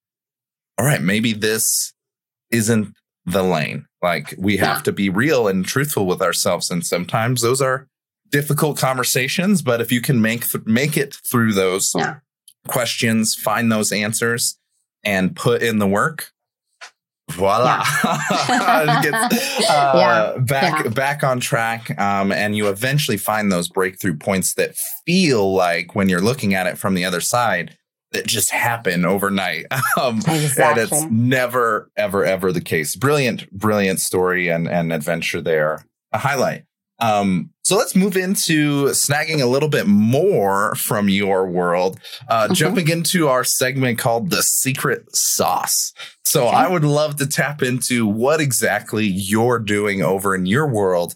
all 0.79 0.85
right, 0.85 1.01
maybe 1.01 1.33
this 1.33 1.93
isn't 2.49 2.95
the 3.25 3.43
lane. 3.43 3.85
Like 4.01 4.33
we 4.37 4.57
have 4.57 4.77
yeah. 4.77 4.83
to 4.83 4.91
be 4.93 5.09
real 5.09 5.47
and 5.47 5.65
truthful 5.65 6.05
with 6.05 6.21
ourselves. 6.21 6.71
And 6.71 6.85
sometimes 6.85 7.41
those 7.41 7.61
are 7.61 7.87
difficult 8.31 8.77
conversations, 8.77 9.61
but 9.61 9.81
if 9.81 9.91
you 9.91 10.01
can 10.01 10.21
make, 10.21 10.47
th- 10.47 10.65
make 10.65 10.95
it 10.95 11.17
through 11.29 11.53
those 11.53 11.91
yeah. 11.95 12.17
questions, 12.67 13.35
find 13.35 13.71
those 13.71 13.91
answers 13.91 14.57
and 15.03 15.35
put 15.35 15.61
in 15.61 15.79
the 15.79 15.87
work, 15.87 16.31
voila 17.31 17.83
yeah. 18.03 19.01
gets 19.03 19.69
uh, 19.69 19.93
yeah. 19.95 20.37
back 20.41 20.83
yeah. 20.83 20.89
back 20.89 21.23
on 21.23 21.39
track 21.39 21.97
um, 21.99 22.31
and 22.31 22.55
you 22.55 22.67
eventually 22.67 23.17
find 23.17 23.51
those 23.51 23.67
breakthrough 23.67 24.15
points 24.15 24.53
that 24.53 24.75
feel 25.05 25.53
like 25.53 25.95
when 25.95 26.09
you're 26.09 26.21
looking 26.21 26.53
at 26.53 26.67
it 26.67 26.77
from 26.77 26.93
the 26.93 27.05
other 27.05 27.21
side 27.21 27.77
that 28.11 28.25
just 28.25 28.49
happen 28.51 29.05
overnight 29.05 29.65
um, 30.01 30.17
exactly. 30.17 30.63
and 30.83 30.91
it's 30.91 31.03
never 31.11 31.91
ever 31.95 32.25
ever 32.25 32.51
the 32.51 32.61
case 32.61 32.95
brilliant 32.95 33.49
brilliant 33.51 33.99
story 33.99 34.47
and 34.47 34.67
and 34.67 34.91
adventure 34.91 35.41
there 35.41 35.85
a 36.11 36.17
highlight 36.17 36.63
um, 36.99 37.51
so 37.63 37.77
let's 37.77 37.95
move 37.95 38.17
into 38.17 38.85
snagging 38.87 39.41
a 39.41 39.45
little 39.45 39.69
bit 39.69 39.87
more 39.87 40.75
from 40.75 41.07
your 41.07 41.45
world, 41.45 41.99
uh, 42.27 42.45
mm-hmm. 42.45 42.53
jumping 42.53 42.89
into 42.89 43.27
our 43.27 43.43
segment 43.43 43.99
called 43.99 44.31
the 44.31 44.43
secret 44.43 45.15
sauce. 45.15 45.93
So 46.25 46.47
okay. 46.47 46.57
I 46.57 46.67
would 46.67 46.83
love 46.83 47.17
to 47.17 47.27
tap 47.27 47.61
into 47.61 48.05
what 48.05 48.41
exactly 48.41 49.05
you're 49.05 49.59
doing 49.59 50.01
over 50.01 50.35
in 50.35 50.45
your 50.45 50.67
world 50.67 51.15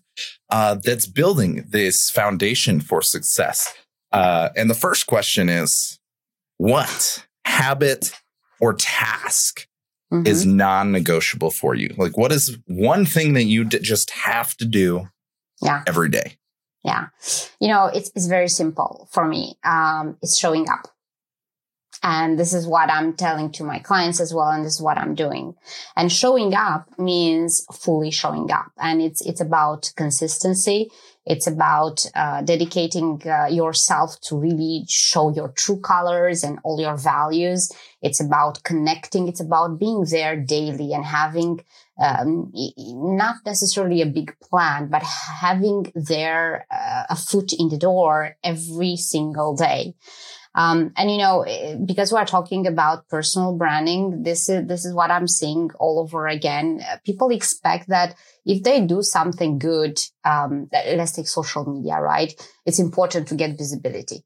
uh, 0.49 0.75
that's 0.75 1.05
building 1.05 1.65
this 1.69 2.09
foundation 2.09 2.79
for 2.79 3.01
success. 3.01 3.73
Uh, 4.11 4.49
and 4.55 4.69
the 4.69 4.75
first 4.75 5.07
question 5.07 5.49
is 5.49 5.99
what 6.57 7.25
habit 7.45 8.13
or 8.61 8.73
task 8.73 9.67
mm-hmm. 10.13 10.25
is 10.27 10.45
non 10.45 10.91
negotiable 10.91 11.49
for 11.49 11.75
you? 11.75 11.93
Like, 11.97 12.15
what 12.15 12.31
is 12.31 12.57
one 12.67 13.05
thing 13.05 13.33
that 13.33 13.45
you 13.45 13.65
d- 13.65 13.79
just 13.79 14.11
have 14.11 14.55
to 14.57 14.65
do 14.65 15.09
yeah. 15.63 15.84
every 15.88 16.10
day? 16.10 16.38
Yeah. 16.84 17.08
You 17.60 17.70
know, 17.70 17.86
it's, 17.86 18.12
it's 18.15 18.27
very 18.27 18.50
simple 18.50 19.08
for 19.12 19.25
me. 19.25 19.58
Um, 19.63 20.17
it's 20.22 20.38
showing 20.38 20.70
up. 20.70 20.89
And 22.05 22.38
this 22.38 22.53
is 22.53 22.67
what 22.67 22.89
I'm 22.89 23.13
telling 23.13 23.50
to 23.53 23.63
my 23.63 23.79
clients 23.79 24.20
as 24.20 24.34
well. 24.34 24.50
And 24.50 24.65
this 24.65 24.74
is 24.74 24.82
what 24.82 24.98
I'm 24.98 25.15
doing. 25.15 25.55
And 25.96 26.12
showing 26.12 26.53
up 26.53 27.00
means 27.00 27.65
fully 27.72 28.12
showing 28.12 28.51
up. 28.51 28.74
And 28.77 29.01
it's, 29.01 29.25
it's 29.25 29.39
about 29.39 29.93
consistency. 29.96 30.91
It's 31.25 31.48
about 31.48 32.05
uh, 32.13 32.41
dedicating 32.41 33.22
uh, 33.25 33.46
yourself 33.46 34.20
to 34.24 34.38
really 34.38 34.84
show 34.89 35.34
your 35.34 35.48
true 35.50 35.79
colors 35.79 36.43
and 36.43 36.60
all 36.63 36.82
your 36.82 36.98
values. 36.98 37.72
It's 38.01 38.20
about 38.20 38.62
connecting. 38.63 39.29
It's 39.29 39.39
about 39.39 39.79
being 39.79 40.05
there 40.12 40.36
daily 40.36 40.91
and 40.91 41.05
having 41.05 41.62
um, 42.00 42.51
not 42.77 43.38
necessarily 43.45 44.01
a 44.01 44.05
big 44.05 44.35
plan, 44.39 44.89
but 44.89 45.03
having 45.03 45.91
there 45.95 46.65
uh, 46.71 47.03
a 47.09 47.15
foot 47.15 47.53
in 47.53 47.69
the 47.69 47.77
door 47.77 48.35
every 48.43 48.95
single 48.95 49.55
day. 49.55 49.93
Um, 50.55 50.93
and 50.97 51.09
you 51.09 51.17
know, 51.17 51.41
eh, 51.41 51.75
because 51.83 52.12
we're 52.12 52.25
talking 52.25 52.67
about 52.67 53.07
personal 53.09 53.57
branding, 53.57 54.21
this 54.23 54.50
is, 54.50 54.67
this 54.67 54.85
is 54.85 54.93
what 54.93 55.09
I'm 55.09 55.27
seeing 55.27 55.71
all 55.79 56.00
over 56.00 56.27
again. 56.27 56.81
People 57.05 57.31
expect 57.31 57.89
that 57.89 58.15
if 58.45 58.62
they 58.63 58.81
do 58.81 59.01
something 59.01 59.57
good, 59.57 60.00
um, 60.23 60.69
let's 60.71 61.13
take 61.13 61.27
social 61.27 61.65
media, 61.65 62.00
right? 62.00 62.33
It's 62.65 62.79
important 62.79 63.27
to 63.29 63.35
get 63.35 63.57
visibility 63.57 64.23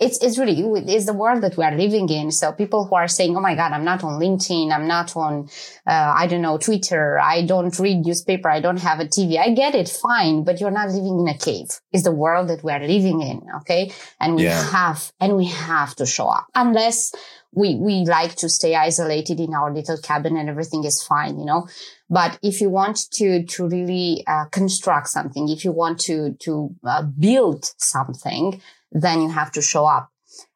it's 0.00 0.18
it's 0.22 0.38
really 0.38 0.60
it's 0.92 1.06
the 1.06 1.12
world 1.12 1.42
that 1.42 1.56
we 1.56 1.64
are 1.64 1.76
living 1.76 2.08
in. 2.08 2.30
So 2.30 2.52
people 2.52 2.86
who 2.86 2.94
are 2.94 3.08
saying, 3.08 3.36
"Oh 3.36 3.40
my 3.40 3.54
God, 3.56 3.72
I'm 3.72 3.84
not 3.84 4.04
on 4.04 4.20
LinkedIn, 4.20 4.72
I'm 4.72 4.86
not 4.86 5.16
on, 5.16 5.48
uh, 5.86 6.14
I 6.16 6.26
don't 6.28 6.42
know, 6.42 6.56
Twitter, 6.56 7.18
I 7.18 7.42
don't 7.42 7.76
read 7.78 8.06
newspaper, 8.06 8.48
I 8.48 8.60
don't 8.60 8.80
have 8.80 9.00
a 9.00 9.06
TV." 9.06 9.38
I 9.38 9.50
get 9.50 9.74
it, 9.74 9.88
fine, 9.88 10.44
but 10.44 10.60
you're 10.60 10.70
not 10.70 10.88
living 10.88 11.18
in 11.20 11.28
a 11.28 11.36
cave. 11.36 11.80
It's 11.92 12.04
the 12.04 12.12
world 12.12 12.48
that 12.48 12.62
we 12.62 12.70
are 12.70 12.80
living 12.80 13.22
in, 13.22 13.42
okay? 13.56 13.92
And 14.20 14.36
we 14.36 14.44
yeah. 14.44 14.70
have 14.70 15.12
and 15.20 15.36
we 15.36 15.46
have 15.46 15.96
to 15.96 16.06
show 16.06 16.28
up, 16.28 16.46
unless 16.54 17.12
we 17.52 17.74
we 17.74 18.04
like 18.04 18.36
to 18.36 18.48
stay 18.48 18.76
isolated 18.76 19.40
in 19.40 19.52
our 19.52 19.74
little 19.74 19.98
cabin 19.98 20.36
and 20.36 20.48
everything 20.48 20.84
is 20.84 21.02
fine, 21.02 21.40
you 21.40 21.44
know. 21.44 21.66
But 22.08 22.38
if 22.40 22.60
you 22.60 22.70
want 22.70 23.10
to 23.14 23.44
to 23.44 23.68
really 23.68 24.22
uh, 24.28 24.44
construct 24.46 25.08
something, 25.08 25.48
if 25.48 25.64
you 25.64 25.72
want 25.72 25.98
to 26.00 26.34
to 26.40 26.74
uh, 26.84 27.02
build 27.02 27.72
something 27.78 28.62
then 28.92 29.22
you 29.22 29.28
have 29.30 29.52
to 29.52 29.62
show 29.62 29.86
up. 29.86 30.10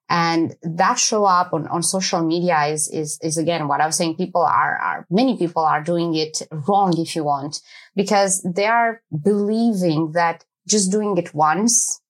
And 0.08 0.54
that 0.62 0.98
show 0.98 1.24
up 1.24 1.54
on, 1.54 1.66
on 1.68 1.82
social 1.82 2.22
media 2.22 2.66
is, 2.66 2.88
is, 2.88 3.18
is 3.22 3.38
again 3.38 3.66
what 3.66 3.80
I 3.80 3.86
was 3.86 3.96
saying. 3.96 4.16
People 4.16 4.42
are, 4.42 4.76
are, 4.76 5.06
many 5.08 5.38
people 5.38 5.64
are 5.64 5.82
doing 5.82 6.14
it 6.14 6.42
wrong 6.68 6.94
if 6.98 7.16
you 7.16 7.24
want, 7.24 7.60
because 7.96 8.42
they 8.42 8.66
are 8.66 9.00
believing 9.22 10.12
that 10.12 10.44
just 10.68 10.90
doing 10.92 11.16
it 11.16 11.34
once 11.34 12.00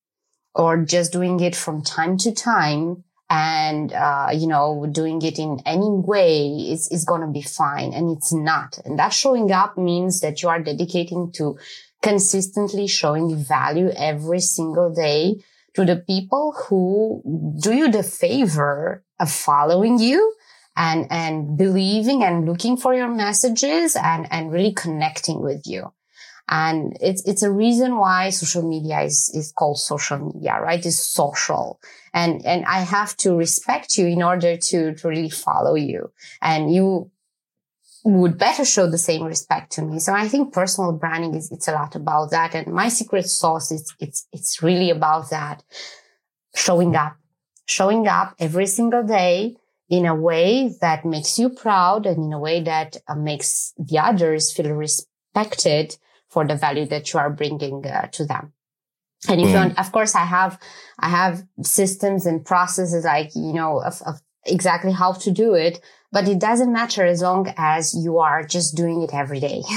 or 0.54 0.78
just 0.78 1.12
doing 1.12 1.40
it 1.40 1.54
from 1.54 1.82
time 1.82 2.16
to 2.18 2.32
time 2.32 3.04
and 3.30 3.94
uh, 3.94 4.28
you 4.34 4.46
know 4.46 4.86
doing 4.92 5.22
it 5.22 5.38
in 5.38 5.58
any 5.64 5.88
way 5.88 6.48
is, 6.48 6.88
is 6.90 7.04
going 7.04 7.22
to 7.22 7.26
be 7.28 7.40
fine 7.40 7.94
and 7.94 8.14
it's 8.14 8.32
not 8.32 8.78
and 8.84 8.98
that 8.98 9.12
showing 9.12 9.50
up 9.50 9.78
means 9.78 10.20
that 10.20 10.42
you 10.42 10.50
are 10.50 10.60
dedicating 10.60 11.32
to 11.32 11.58
consistently 12.02 12.86
showing 12.86 13.34
value 13.36 13.90
every 13.96 14.40
single 14.40 14.92
day 14.92 15.36
to 15.74 15.84
the 15.84 15.96
people 15.96 16.52
who 16.52 17.22
do 17.60 17.72
you 17.72 17.90
the 17.90 18.02
favor 18.02 19.04
of 19.18 19.30
following 19.30 19.98
you 19.98 20.34
and, 20.76 21.06
and 21.10 21.56
believing 21.56 22.22
and 22.22 22.46
looking 22.46 22.76
for 22.76 22.94
your 22.94 23.08
messages 23.08 23.96
and, 23.96 24.26
and 24.30 24.52
really 24.52 24.72
connecting 24.72 25.40
with 25.40 25.62
you. 25.66 25.92
And 26.48 26.96
it's, 27.00 27.26
it's 27.26 27.42
a 27.42 27.52
reason 27.52 27.96
why 27.96 28.30
social 28.30 28.68
media 28.68 29.02
is, 29.02 29.30
is 29.34 29.52
called 29.52 29.78
social 29.78 30.18
media, 30.18 30.60
right? 30.60 30.84
It's 30.84 30.98
social. 30.98 31.80
And, 32.12 32.44
and 32.44 32.64
I 32.66 32.80
have 32.80 33.16
to 33.18 33.34
respect 33.34 33.96
you 33.96 34.06
in 34.06 34.22
order 34.22 34.56
to, 34.56 34.94
to 34.94 35.08
really 35.08 35.30
follow 35.30 35.74
you. 35.74 36.10
And 36.42 36.74
you 36.74 37.10
would 38.04 38.36
better 38.36 38.64
show 38.64 38.90
the 38.90 38.98
same 38.98 39.22
respect 39.22 39.72
to 39.72 39.82
me. 39.82 39.98
So 39.98 40.12
I 40.12 40.26
think 40.28 40.52
personal 40.52 40.92
branding 40.92 41.34
is, 41.34 41.52
it's 41.52 41.68
a 41.68 41.72
lot 41.72 41.94
about 41.94 42.30
that. 42.30 42.54
And 42.54 42.72
my 42.72 42.88
secret 42.88 43.26
sauce 43.26 43.70
is, 43.70 43.94
it's, 44.00 44.26
it's 44.32 44.62
really 44.62 44.90
about 44.90 45.30
that. 45.30 45.62
Showing 46.54 46.96
up, 46.96 47.16
showing 47.66 48.08
up 48.08 48.34
every 48.38 48.66
single 48.66 49.04
day 49.04 49.56
in 49.88 50.06
a 50.06 50.14
way 50.14 50.74
that 50.80 51.04
makes 51.04 51.38
you 51.38 51.48
proud 51.48 52.06
and 52.06 52.18
in 52.24 52.32
a 52.32 52.38
way 52.38 52.60
that 52.62 52.96
uh, 53.08 53.14
makes 53.14 53.72
the 53.78 53.98
others 53.98 54.52
feel 54.52 54.72
respected 54.72 55.96
for 56.28 56.46
the 56.46 56.56
value 56.56 56.86
that 56.86 57.12
you 57.12 57.20
are 57.20 57.30
bringing 57.30 57.86
uh, 57.86 58.08
to 58.08 58.24
them. 58.24 58.52
And 59.28 59.40
if 59.40 59.46
mm. 59.46 59.50
you 59.50 59.56
want, 59.56 59.78
of 59.78 59.92
course, 59.92 60.14
I 60.14 60.24
have, 60.24 60.58
I 60.98 61.08
have 61.08 61.44
systems 61.62 62.26
and 62.26 62.44
processes 62.44 63.04
like, 63.04 63.30
you 63.36 63.52
know, 63.52 63.80
of, 63.80 64.02
of 64.02 64.20
exactly 64.46 64.92
how 64.92 65.12
to 65.12 65.30
do 65.30 65.54
it, 65.54 65.80
but 66.10 66.28
it 66.28 66.38
doesn't 66.38 66.72
matter 66.72 67.04
as 67.04 67.22
long 67.22 67.52
as 67.56 67.94
you 67.94 68.18
are 68.18 68.44
just 68.44 68.76
doing 68.76 69.02
it 69.02 69.14
every 69.14 69.40
day. 69.40 69.62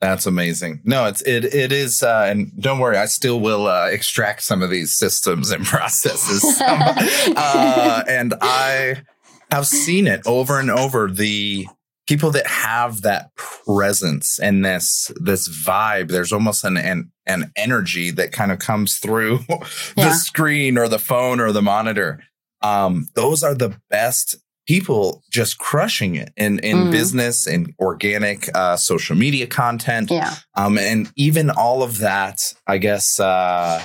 That's 0.00 0.24
amazing. 0.24 0.80
No, 0.84 1.04
it's 1.04 1.20
it 1.22 1.44
it 1.54 1.72
is, 1.72 2.02
uh, 2.02 2.24
and 2.26 2.50
don't 2.58 2.78
worry, 2.78 2.96
I 2.96 3.04
still 3.04 3.38
will 3.38 3.66
uh, 3.66 3.88
extract 3.88 4.42
some 4.42 4.62
of 4.62 4.70
these 4.70 4.96
systems 4.96 5.50
and 5.50 5.64
processes, 5.66 6.58
uh, 6.66 8.02
and 8.08 8.34
I 8.40 9.02
have 9.50 9.66
seen 9.66 10.06
it 10.06 10.22
over 10.26 10.58
and 10.58 10.70
over. 10.70 11.10
The 11.10 11.66
people 12.08 12.30
that 12.30 12.46
have 12.46 13.02
that 13.02 13.34
presence 13.36 14.38
and 14.38 14.64
this 14.64 15.12
this 15.16 15.48
vibe, 15.48 16.08
there's 16.08 16.32
almost 16.32 16.64
an 16.64 16.78
an, 16.78 17.12
an 17.26 17.52
energy 17.54 18.10
that 18.10 18.32
kind 18.32 18.50
of 18.50 18.58
comes 18.58 18.96
through 18.96 19.40
yeah. 19.50 20.08
the 20.08 20.14
screen 20.14 20.78
or 20.78 20.88
the 20.88 20.98
phone 20.98 21.40
or 21.40 21.52
the 21.52 21.62
monitor. 21.62 22.24
Um, 22.62 23.08
those 23.14 23.42
are 23.42 23.54
the 23.54 23.80
best 23.88 24.36
people 24.70 25.24
just 25.32 25.58
crushing 25.58 26.14
it 26.14 26.32
in 26.36 26.60
in 26.60 26.76
mm. 26.76 26.90
business 26.92 27.44
and 27.44 27.74
organic 27.80 28.48
uh, 28.54 28.76
social 28.76 29.16
media 29.16 29.46
content. 29.46 30.10
Yeah. 30.12 30.36
Um, 30.54 30.78
and 30.78 31.10
even 31.16 31.50
all 31.50 31.82
of 31.82 31.98
that, 31.98 32.54
I 32.68 32.78
guess, 32.78 33.18
uh, 33.18 33.82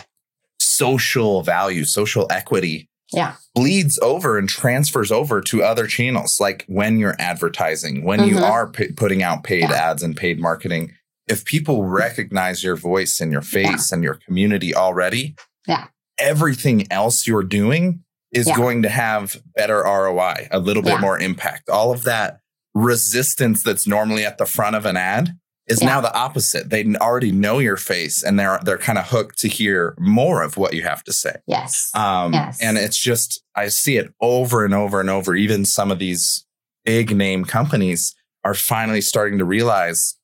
social 0.60 1.42
value, 1.42 1.86
social 1.86 2.28
equity. 2.30 2.88
Yeah. 3.12 3.36
Bleeds 3.56 3.98
over 4.04 4.38
and 4.38 4.48
transfers 4.48 5.12
over 5.12 5.42
to 5.42 5.64
other 5.64 5.88
channels, 5.88 6.40
like 6.40 6.66
when 6.68 7.00
you're 7.00 7.16
advertising, 7.18 8.04
when 8.04 8.20
mm-hmm. 8.20 8.38
you 8.38 8.44
are 8.44 8.70
p- 8.70 8.92
putting 8.92 9.24
out 9.24 9.44
paid 9.44 9.62
yeah. 9.62 9.90
ads 9.90 10.04
and 10.04 10.16
paid 10.16 10.40
marketing. 10.40 10.92
If 11.28 11.46
people 11.46 11.84
recognize 11.84 12.64
your 12.64 12.76
voice 12.76 13.20
and 13.20 13.32
your 13.32 13.42
face 13.42 13.90
yeah. 13.90 13.96
and 13.96 14.04
your 14.04 14.20
community 14.28 14.76
already, 14.76 15.36
yeah, 15.68 15.88
everything 16.20 16.92
else 16.92 17.26
you're 17.26 17.44
doing 17.44 18.04
is 18.36 18.48
yeah. 18.48 18.58
going 18.58 18.82
to 18.84 18.90
have 18.90 19.42
better 19.56 19.82
ROI, 19.82 20.50
a 20.52 20.60
little 20.60 20.84
bit 20.84 20.94
yeah. 20.94 21.00
more 21.00 21.18
impact. 21.18 21.70
All 21.70 21.94
of 21.94 22.04
that 22.04 22.42
resistance 22.74 23.64
that's 23.64 23.88
normally 23.88 24.26
at 24.26 24.38
the 24.38 24.46
front 24.46 24.76
of 24.76 24.86
an 24.86 24.98
ad 24.98 25.30
is 25.68 25.82
yeah. 25.82 25.88
now 25.88 26.02
the 26.02 26.14
opposite. 26.14 26.70
They 26.70 26.86
already 26.96 27.32
know 27.32 27.60
your 27.60 27.78
face 27.78 28.22
and 28.22 28.38
they're 28.38 28.60
they're 28.64 28.78
kind 28.78 29.00
of 29.00 29.08
hooked 29.08 29.40
to 29.40 29.48
hear 29.48 29.96
more 29.98 30.44
of 30.44 30.58
what 30.58 30.74
you 30.74 30.84
have 30.84 31.02
to 31.06 31.14
say. 31.14 31.38
Yes. 31.48 31.90
Um 31.96 32.34
yes. 32.34 32.62
and 32.62 32.78
it's 32.78 32.98
just 32.98 33.42
I 33.56 33.70
see 33.70 33.96
it 33.96 34.14
over 34.20 34.66
and 34.66 34.74
over 34.74 35.00
and 35.00 35.10
over. 35.10 35.34
Even 35.34 35.64
some 35.64 35.90
of 35.90 35.98
these 35.98 36.46
big 36.84 37.16
name 37.16 37.46
companies 37.46 38.14
are 38.44 38.54
finally 38.54 39.02
starting 39.02 39.40
to 39.40 39.46
realize 39.46 40.16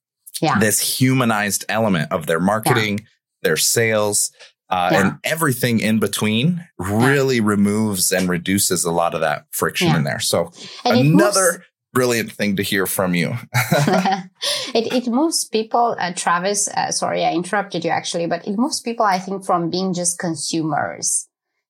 yeah. 0.42 0.60
this 0.60 1.00
humanized 1.00 1.64
element 1.70 2.12
of 2.12 2.28
their 2.28 2.42
marketing, 2.42 3.08
their 3.42 3.58
sales, 3.58 4.32
uh, 4.72 4.90
yeah. 4.92 5.00
And 5.00 5.20
everything 5.26 5.82
in 5.82 6.00
between 6.00 6.66
really 6.80 7.38
yeah. 7.38 7.44
removes 7.46 8.12
and 8.12 8.30
reduces 8.30 8.86
a 8.86 8.92
lot 8.92 9.14
of 9.14 9.22
that 9.22 9.46
friction 9.52 9.90
yeah. 9.90 9.98
in 9.98 10.04
there. 10.06 10.20
So 10.20 10.52
and 10.86 11.00
another 11.00 11.52
moves, 11.52 11.66
brilliant 11.94 12.32
thing 12.32 12.56
to 12.56 12.64
hear 12.64 12.88
from 12.88 13.14
you. 13.14 13.34
it, 14.74 14.94
it 14.94 15.08
moves 15.08 15.44
people, 15.44 15.96
uh, 16.00 16.14
Travis, 16.16 16.70
uh, 16.70 16.92
sorry, 16.92 17.26
I 17.26 17.34
interrupted 17.34 17.84
you 17.84 17.92
actually, 17.92 18.28
but 18.28 18.48
it 18.48 18.58
moves 18.58 18.80
people, 18.80 19.06
I 19.06 19.20
think, 19.20 19.46
from 19.46 19.70
being 19.70 19.94
just 19.94 20.18
consumers 20.18 21.28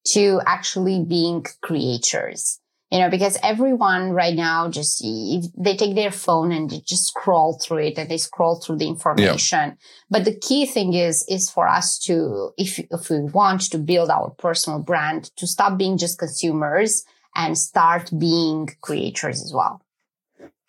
to 0.10 0.40
actually 0.46 1.04
being 1.04 1.46
creators 1.62 2.61
you 2.92 3.00
know, 3.00 3.10
because 3.10 3.38
everyone 3.42 4.12
right 4.12 4.36
now 4.36 4.70
just, 4.70 5.02
they 5.02 5.78
take 5.78 5.96
their 5.96 6.12
phone 6.12 6.52
and 6.52 6.70
they 6.70 6.82
just 6.82 7.08
scroll 7.08 7.58
through 7.58 7.78
it 7.78 7.98
and 7.98 8.10
they 8.10 8.18
scroll 8.18 8.60
through 8.60 8.78
the 8.78 8.88
information. 8.88 9.60
Yeah. 9.70 9.74
But 10.10 10.26
the 10.26 10.38
key 10.38 10.66
thing 10.66 10.94
is, 10.94 11.26
is 11.30 11.50
for 11.50 11.70
us 11.70 11.98
to, 12.00 12.52
if, 12.58 12.80
if 12.80 13.10
we 13.10 13.22
want 13.22 13.62
to 13.72 13.78
build 13.78 14.10
our 14.10 14.32
personal 14.32 14.80
brand, 14.80 15.32
to 15.38 15.48
stop 15.48 15.78
being 15.78 15.98
just 15.98 16.20
consumers 16.20 17.06
and 17.34 17.58
start 17.58 18.12
being 18.18 18.70
creators 18.82 19.42
as 19.42 19.54
well. 19.54 19.82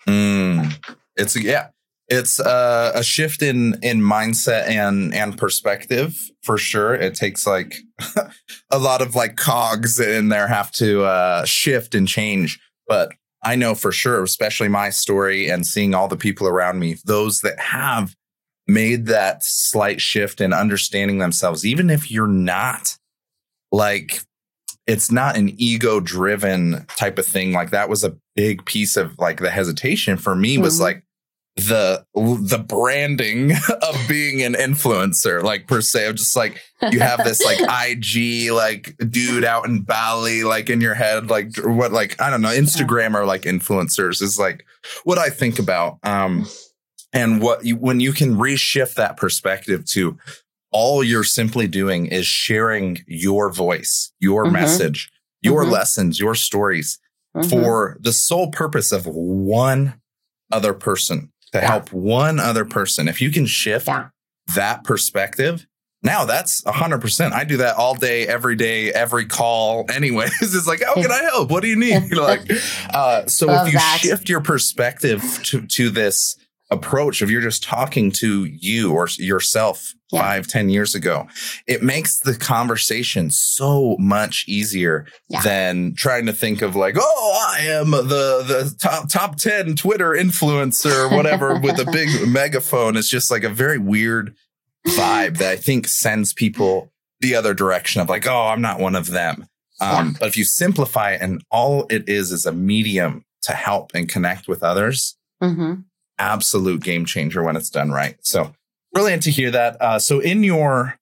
Mm, 0.06 0.72
it's, 1.16 1.37
yeah, 1.37 1.70
it's 2.12 2.38
uh, 2.38 2.92
a 2.94 3.03
shift 3.03 3.42
in 3.42 3.79
in 3.83 4.01
mindset 4.01 4.68
and 4.68 5.14
and 5.14 5.38
perspective 5.38 6.14
for 6.42 6.59
sure. 6.59 6.94
It 6.94 7.14
takes 7.14 7.46
like 7.46 7.77
a 8.70 8.79
lot 8.79 9.01
of 9.01 9.14
like 9.14 9.37
cogs 9.37 9.98
in 9.98 10.29
there 10.29 10.46
have 10.46 10.70
to 10.72 11.05
uh, 11.05 11.46
shift 11.46 11.94
and 11.94 12.07
change. 12.07 12.61
But 12.87 13.12
I 13.42 13.57
know 13.57 13.75
for 13.75 13.92
sure, 13.92 14.22
especially 14.22 14.68
my 14.68 14.90
story 14.90 15.48
and 15.48 15.66
seeing 15.66 15.94
all 15.94 16.07
the 16.07 16.16
people 16.16 16.46
around 16.46 16.79
me, 16.79 16.96
those 17.07 17.40
that 17.40 17.59
have 17.59 18.14
made 18.68 19.07
that 19.07 19.42
slight 19.42 20.01
shift 20.01 20.40
in 20.40 20.53
understanding 20.53 21.18
themselves, 21.18 21.64
even 21.64 21.88
if 21.88 22.11
you're 22.11 22.27
not 22.27 22.98
like 23.72 24.20
it's 24.87 25.11
not 25.11 25.37
an 25.37 25.55
ego 25.57 25.98
driven 25.98 26.85
type 26.96 27.18
of 27.18 27.27
thing. 27.27 27.53
Like 27.53 27.70
that 27.70 27.88
was 27.88 28.05
a 28.05 28.16
big 28.37 28.66
piece 28.66 28.98
of 28.98 29.18
like 29.18 29.40
the 29.40 29.51
hesitation 29.51 30.18
for 30.18 30.37
me 30.37 30.59
was 30.59 30.75
mm-hmm. 30.75 30.83
like 30.83 31.05
the 31.56 32.04
the 32.14 32.64
branding 32.66 33.52
of 33.82 34.08
being 34.08 34.42
an 34.42 34.54
influencer 34.54 35.42
like 35.42 35.66
per 35.66 35.82
se 35.82 36.06
of 36.06 36.14
just 36.14 36.34
like 36.34 36.62
you 36.90 36.98
have 36.98 37.22
this 37.24 37.44
like 37.44 37.58
IG 37.90 38.50
like 38.50 38.96
dude 39.10 39.44
out 39.44 39.66
in 39.66 39.82
Bali 39.82 40.44
like 40.44 40.70
in 40.70 40.80
your 40.80 40.94
head 40.94 41.28
like 41.28 41.54
what 41.58 41.92
like 41.92 42.18
I 42.20 42.30
don't 42.30 42.40
know 42.40 42.48
Instagram 42.48 43.14
or 43.14 43.26
like 43.26 43.42
influencers 43.42 44.22
is 44.22 44.38
like 44.38 44.64
what 45.04 45.18
I 45.18 45.28
think 45.28 45.58
about 45.58 45.98
um 46.04 46.46
and 47.12 47.42
what 47.42 47.66
you 47.66 47.76
when 47.76 48.00
you 48.00 48.12
can 48.12 48.36
reshift 48.36 48.94
that 48.94 49.18
perspective 49.18 49.84
to 49.90 50.16
all 50.70 51.04
you're 51.04 51.22
simply 51.22 51.68
doing 51.68 52.06
is 52.06 52.26
sharing 52.26 52.98
your 53.06 53.52
voice 53.52 54.10
your 54.20 54.44
mm-hmm. 54.44 54.54
message 54.54 55.12
your 55.42 55.64
mm-hmm. 55.64 55.72
lessons 55.72 56.18
your 56.18 56.34
stories 56.34 56.98
mm-hmm. 57.36 57.46
for 57.50 57.98
the 58.00 58.12
sole 58.12 58.50
purpose 58.50 58.90
of 58.90 59.04
one 59.06 60.00
other 60.50 60.72
person 60.72 61.30
to 61.52 61.58
yeah. 61.58 61.70
help 61.70 61.92
one 61.92 62.40
other 62.40 62.64
person. 62.64 63.08
If 63.08 63.20
you 63.20 63.30
can 63.30 63.46
shift 63.46 63.86
yeah. 63.86 64.08
that 64.54 64.84
perspective, 64.84 65.66
now 66.02 66.24
that's 66.24 66.64
a 66.66 66.72
hundred 66.72 67.00
percent. 67.00 67.32
I 67.32 67.44
do 67.44 67.58
that 67.58 67.76
all 67.76 67.94
day, 67.94 68.26
every 68.26 68.56
day, 68.56 68.92
every 68.92 69.26
call. 69.26 69.86
Anyways, 69.90 70.32
it's 70.42 70.66
like, 70.66 70.82
how 70.84 70.94
can 70.94 71.12
I 71.12 71.22
help? 71.22 71.50
What 71.50 71.62
do 71.62 71.68
you 71.68 71.76
need? 71.76 72.10
You're 72.10 72.22
like, 72.22 72.50
uh, 72.92 73.26
so 73.26 73.46
Love 73.46 73.68
if 73.68 73.72
you 73.72 73.78
that. 73.78 74.00
shift 74.00 74.28
your 74.28 74.40
perspective 74.40 75.22
to 75.44 75.66
to 75.66 75.90
this 75.90 76.36
approach 76.72 77.20
if 77.20 77.30
you're 77.30 77.42
just 77.42 77.62
talking 77.62 78.11
to 78.11 78.44
you 78.46 78.92
or 78.92 79.06
yourself 79.18 79.92
yeah. 80.11 80.22
five, 80.22 80.46
ten 80.46 80.68
years 80.68 80.94
ago, 80.94 81.28
it 81.66 81.82
makes 81.82 82.18
the 82.18 82.35
conversation 82.35 83.30
so 83.30 83.96
much 83.98 84.44
easier 84.48 85.06
yeah. 85.28 85.42
than 85.42 85.94
trying 85.94 86.26
to 86.26 86.32
think 86.32 86.62
of 86.62 86.74
like, 86.74 86.96
oh, 86.98 87.54
I 87.54 87.66
am 87.66 87.90
the 87.90 88.42
the 88.42 88.74
top 88.80 89.08
top 89.08 89.37
ten 89.37 89.76
Twitter 89.76 90.11
influencer 90.11 91.11
or 91.11 91.16
whatever 91.16 91.61
with 91.61 91.78
a 91.78 91.90
big 91.92 92.08
megaphone. 92.28 92.96
It's 92.96 93.11
just 93.11 93.30
like 93.30 93.44
a 93.44 93.50
very 93.50 93.78
weird 93.78 94.35
vibe 94.87 95.38
that 95.38 95.52
I 95.52 95.56
think 95.56 95.87
sends 95.87 96.32
people 96.32 96.90
the 97.20 97.35
other 97.35 97.54
direction 97.54 98.00
of 98.00 98.08
like, 98.08 98.26
oh, 98.26 98.48
I'm 98.48 98.62
not 98.62 98.80
one 98.80 98.96
of 98.96 99.08
them. 99.08 99.46
Um, 99.80 100.08
yeah. 100.08 100.12
But 100.20 100.28
if 100.28 100.37
you 100.37 100.44
simplify 100.44 101.12
it 101.12 101.20
and 101.20 101.42
all 101.50 101.87
it 101.90 102.08
is 102.08 102.32
is 102.32 102.46
a 102.46 102.52
medium 102.52 103.24
to 103.42 103.52
help 103.52 103.92
and 103.94 104.08
connect 104.08 104.48
with 104.48 104.62
others, 104.62 105.16
mm-hmm 105.42 105.82
absolute 106.22 106.82
game 106.82 107.04
changer 107.04 107.42
when 107.42 107.56
it's 107.56 107.68
done 107.68 107.90
right. 107.90 108.16
So 108.22 108.54
brilliant 108.92 109.24
to 109.24 109.30
hear 109.30 109.50
that. 109.50 109.76
Uh, 109.80 109.98
so 109.98 110.20
in 110.20 110.44
your 110.44 110.98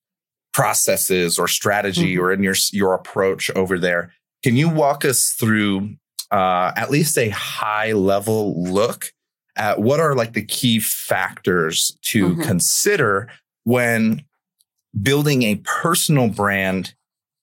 processes 0.53 1.39
or 1.39 1.47
strategy 1.47 2.15
mm-hmm. 2.15 2.23
or 2.23 2.33
in 2.33 2.43
your 2.43 2.55
your 2.73 2.95
approach 2.95 3.51
over 3.51 3.79
there, 3.79 4.13
can 4.43 4.57
you 4.57 4.69
walk 4.69 5.05
us 5.05 5.35
through 5.39 5.97
uh, 6.31 6.73
at 6.77 6.91
least 6.91 7.19
a 7.19 7.29
high 7.29 7.93
level 7.93 8.63
look 8.63 9.13
at 9.57 9.81
what 9.81 10.01
are 10.01 10.15
like 10.15 10.33
the 10.33 10.45
key 10.45 10.81
factors 10.81 11.97
to 12.03 12.31
mm-hmm. 12.31 12.43
consider 12.43 13.29
when 13.65 14.25
building 15.03 15.43
a 15.43 15.57
personal 15.57 16.29
brand 16.29 16.95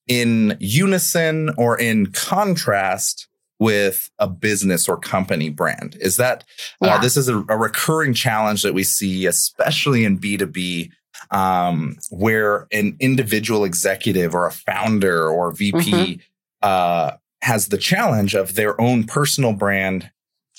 in 0.08 0.56
unison 0.58 1.50
or 1.56 1.78
in 1.78 2.06
contrast 2.06 3.28
with 3.58 4.10
a 4.18 4.28
business 4.28 4.88
or 4.88 4.96
company 4.96 5.50
brand? 5.50 5.96
Is 6.00 6.16
that 6.16 6.44
uh, 6.82 6.86
yeah. 6.86 6.94
uh, 6.94 7.00
this 7.00 7.16
is 7.16 7.28
a, 7.28 7.38
a, 7.48 7.56
recurring 7.56 8.14
challenge 8.14 8.62
that 8.62 8.74
we 8.74 8.84
see, 8.84 9.26
especially 9.26 10.04
in 10.04 10.18
B2B, 10.18 10.90
um, 11.30 11.96
where 12.10 12.66
an 12.72 12.96
individual 13.00 13.64
executive 13.64 14.34
or 14.34 14.46
a 14.46 14.52
founder 14.52 15.28
or 15.28 15.52
VP 15.52 15.78
mm-hmm. 15.78 16.20
uh, 16.62 17.12
has 17.42 17.68
the 17.68 17.78
challenge 17.78 18.34
of 18.34 18.54
their 18.54 18.80
own 18.80 19.04
personal 19.04 19.52
brand 19.52 20.10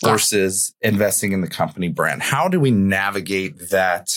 versus 0.02 0.74
investing 0.82 1.34
in 1.34 1.42
the 1.42 1.48
company 1.48 1.90
brand. 1.90 2.22
How 2.22 2.48
do 2.48 2.60
we 2.60 2.72
navigate 2.72 3.70
that? 3.70 4.10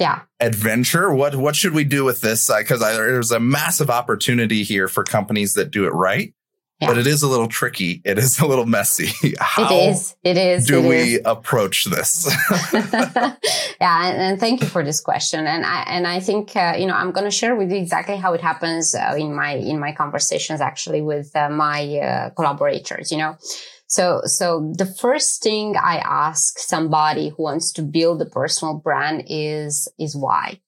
yeah 0.00 0.22
adventure 0.40 1.12
what 1.12 1.36
what 1.36 1.54
should 1.54 1.74
we 1.74 1.84
do 1.84 2.04
with 2.04 2.22
this 2.22 2.50
because 2.58 2.82
uh, 2.82 2.92
there's 2.92 3.30
a 3.30 3.38
massive 3.38 3.90
opportunity 3.90 4.64
here 4.64 4.88
for 4.88 5.04
companies 5.04 5.54
that 5.54 5.70
do 5.70 5.84
it 5.84 5.90
right 5.90 6.32
Yeah. 6.80 6.88
but 6.88 6.98
it 6.98 7.06
is 7.06 7.22
a 7.22 7.28
little 7.28 7.48
tricky. 7.48 8.00
It 8.04 8.18
is 8.18 8.38
a 8.38 8.46
little 8.46 8.64
messy. 8.64 9.12
How 9.40 9.66
it 9.66 9.90
is. 9.90 10.16
It 10.24 10.38
is. 10.38 10.66
do 10.66 10.82
it 10.82 10.88
we 10.88 10.96
is. 10.96 11.20
approach 11.26 11.84
this? 11.84 12.26
yeah, 12.72 14.08
and, 14.08 14.16
and 14.16 14.40
thank 14.40 14.62
you 14.62 14.66
for 14.66 14.82
this 14.82 15.00
question. 15.00 15.46
And 15.46 15.66
I 15.66 15.82
and 15.82 16.06
I 16.06 16.20
think 16.20 16.56
uh, 16.56 16.74
you 16.78 16.86
know 16.86 16.94
I'm 16.94 17.12
going 17.12 17.24
to 17.24 17.30
share 17.30 17.54
with 17.54 17.70
you 17.70 17.76
exactly 17.76 18.16
how 18.16 18.32
it 18.32 18.40
happens 18.40 18.94
uh, 18.94 19.14
in 19.18 19.34
my 19.34 19.52
in 19.52 19.78
my 19.78 19.92
conversations 19.92 20.60
actually 20.62 21.02
with 21.02 21.34
uh, 21.36 21.50
my 21.50 21.98
uh, 21.98 22.30
collaborators. 22.30 23.12
You 23.12 23.18
know, 23.18 23.36
so 23.86 24.22
so 24.24 24.72
the 24.74 24.86
first 24.86 25.42
thing 25.42 25.76
I 25.76 25.98
ask 25.98 26.58
somebody 26.58 27.28
who 27.28 27.42
wants 27.42 27.72
to 27.72 27.82
build 27.82 28.22
a 28.22 28.26
personal 28.26 28.74
brand 28.74 29.24
is 29.28 29.86
is 29.98 30.16
why. 30.16 30.60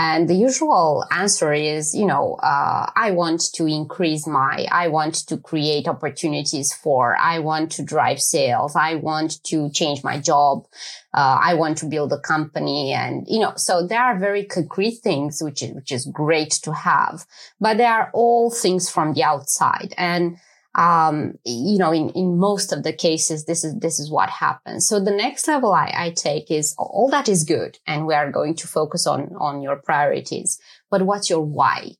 And 0.00 0.28
the 0.28 0.36
usual 0.36 1.04
answer 1.10 1.52
is, 1.52 1.92
you 1.92 2.06
know, 2.06 2.34
uh, 2.40 2.88
I 2.94 3.10
want 3.10 3.40
to 3.54 3.66
increase 3.66 4.28
my, 4.28 4.64
I 4.70 4.86
want 4.86 5.26
to 5.26 5.38
create 5.38 5.88
opportunities 5.88 6.72
for, 6.72 7.16
I 7.18 7.40
want 7.40 7.72
to 7.72 7.82
drive 7.82 8.20
sales, 8.20 8.76
I 8.76 8.94
want 8.94 9.42
to 9.46 9.68
change 9.70 10.04
my 10.04 10.20
job, 10.20 10.66
uh, 11.12 11.40
I 11.42 11.54
want 11.54 11.78
to 11.78 11.86
build 11.86 12.12
a 12.12 12.20
company, 12.20 12.92
and 12.92 13.26
you 13.26 13.40
know, 13.40 13.54
so 13.56 13.84
there 13.84 14.00
are 14.00 14.16
very 14.16 14.44
concrete 14.44 15.00
things 15.02 15.42
which 15.42 15.64
is 15.64 15.72
which 15.72 15.90
is 15.90 16.06
great 16.06 16.52
to 16.62 16.72
have, 16.72 17.26
but 17.58 17.78
they 17.78 17.86
are 17.86 18.10
all 18.12 18.52
things 18.52 18.88
from 18.88 19.14
the 19.14 19.24
outside, 19.24 19.94
and 19.98 20.36
um, 20.74 21.34
you 21.44 21.78
know, 21.78 21.92
in, 21.92 22.10
in 22.10 22.38
most 22.38 22.72
of 22.72 22.82
the 22.82 22.92
cases, 22.92 23.46
this 23.46 23.64
is, 23.64 23.74
this 23.76 23.98
is 23.98 24.10
what 24.10 24.30
happens. 24.30 24.86
So 24.86 25.00
the 25.00 25.10
next 25.10 25.48
level 25.48 25.72
I, 25.72 25.92
I 25.96 26.10
take 26.10 26.50
is 26.50 26.74
all 26.78 27.08
that 27.10 27.28
is 27.28 27.44
good. 27.44 27.78
And 27.86 28.06
we 28.06 28.14
are 28.14 28.30
going 28.30 28.54
to 28.56 28.68
focus 28.68 29.06
on, 29.06 29.30
on 29.38 29.62
your 29.62 29.76
priorities, 29.76 30.60
but 30.90 31.02
what's 31.02 31.30
your 31.30 31.44
why? 31.44 31.92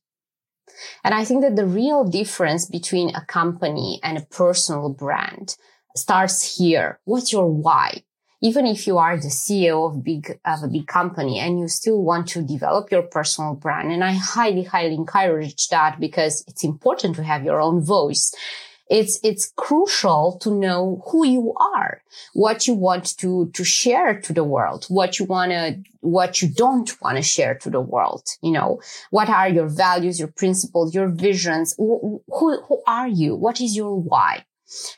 And 1.03 1.13
I 1.13 1.25
think 1.25 1.41
that 1.41 1.55
the 1.55 1.65
real 1.65 2.03
difference 2.05 2.65
between 2.65 3.13
a 3.15 3.25
company 3.25 3.99
and 4.03 4.17
a 4.17 4.25
personal 4.25 4.89
brand 4.89 5.57
starts 5.95 6.57
here. 6.57 6.99
What's 7.05 7.33
your 7.33 7.51
why? 7.51 8.03
Even 8.41 8.65
if 8.65 8.87
you 8.87 8.97
are 8.97 9.17
the 9.17 9.27
CEO 9.27 9.85
of 9.85 10.03
big, 10.03 10.39
of 10.45 10.63
a 10.63 10.67
big 10.67 10.87
company 10.87 11.39
and 11.39 11.59
you 11.59 11.67
still 11.67 12.01
want 12.01 12.27
to 12.29 12.41
develop 12.41 12.89
your 12.91 13.01
personal 13.01 13.53
brand. 13.53 13.91
And 13.91 14.03
I 14.03 14.13
highly, 14.13 14.63
highly 14.63 14.95
encourage 14.95 15.67
that 15.69 15.99
because 15.99 16.45
it's 16.47 16.63
important 16.63 17.15
to 17.17 17.23
have 17.23 17.43
your 17.43 17.59
own 17.59 17.81
voice. 17.81 18.33
It's 18.89 19.19
it's 19.23 19.53
crucial 19.55 20.39
to 20.41 20.51
know 20.51 21.03
who 21.07 21.25
you 21.25 21.53
are 21.77 22.01
what 22.33 22.67
you 22.67 22.73
want 22.73 23.15
to 23.19 23.51
to 23.53 23.63
share 23.63 24.19
to 24.19 24.33
the 24.33 24.43
world 24.43 24.85
what 24.89 25.19
you 25.19 25.25
want 25.25 25.51
to 25.51 25.77
what 26.01 26.41
you 26.41 26.47
don't 26.47 26.99
want 26.99 27.17
to 27.17 27.21
share 27.21 27.53
to 27.53 27.69
the 27.69 27.81
world 27.81 28.27
you 28.41 28.51
know? 28.51 28.81
What 29.11 29.29
are 29.29 29.47
your 29.47 29.67
values 29.67 30.17
your 30.17 30.29
principles 30.29 30.95
your 30.95 31.07
visions? 31.07 31.75
Who, 31.77 32.23
who 32.27 32.81
are 32.87 33.07
you? 33.07 33.35
What 33.35 33.61
is 33.61 33.75
your 33.75 33.95
why 33.95 34.43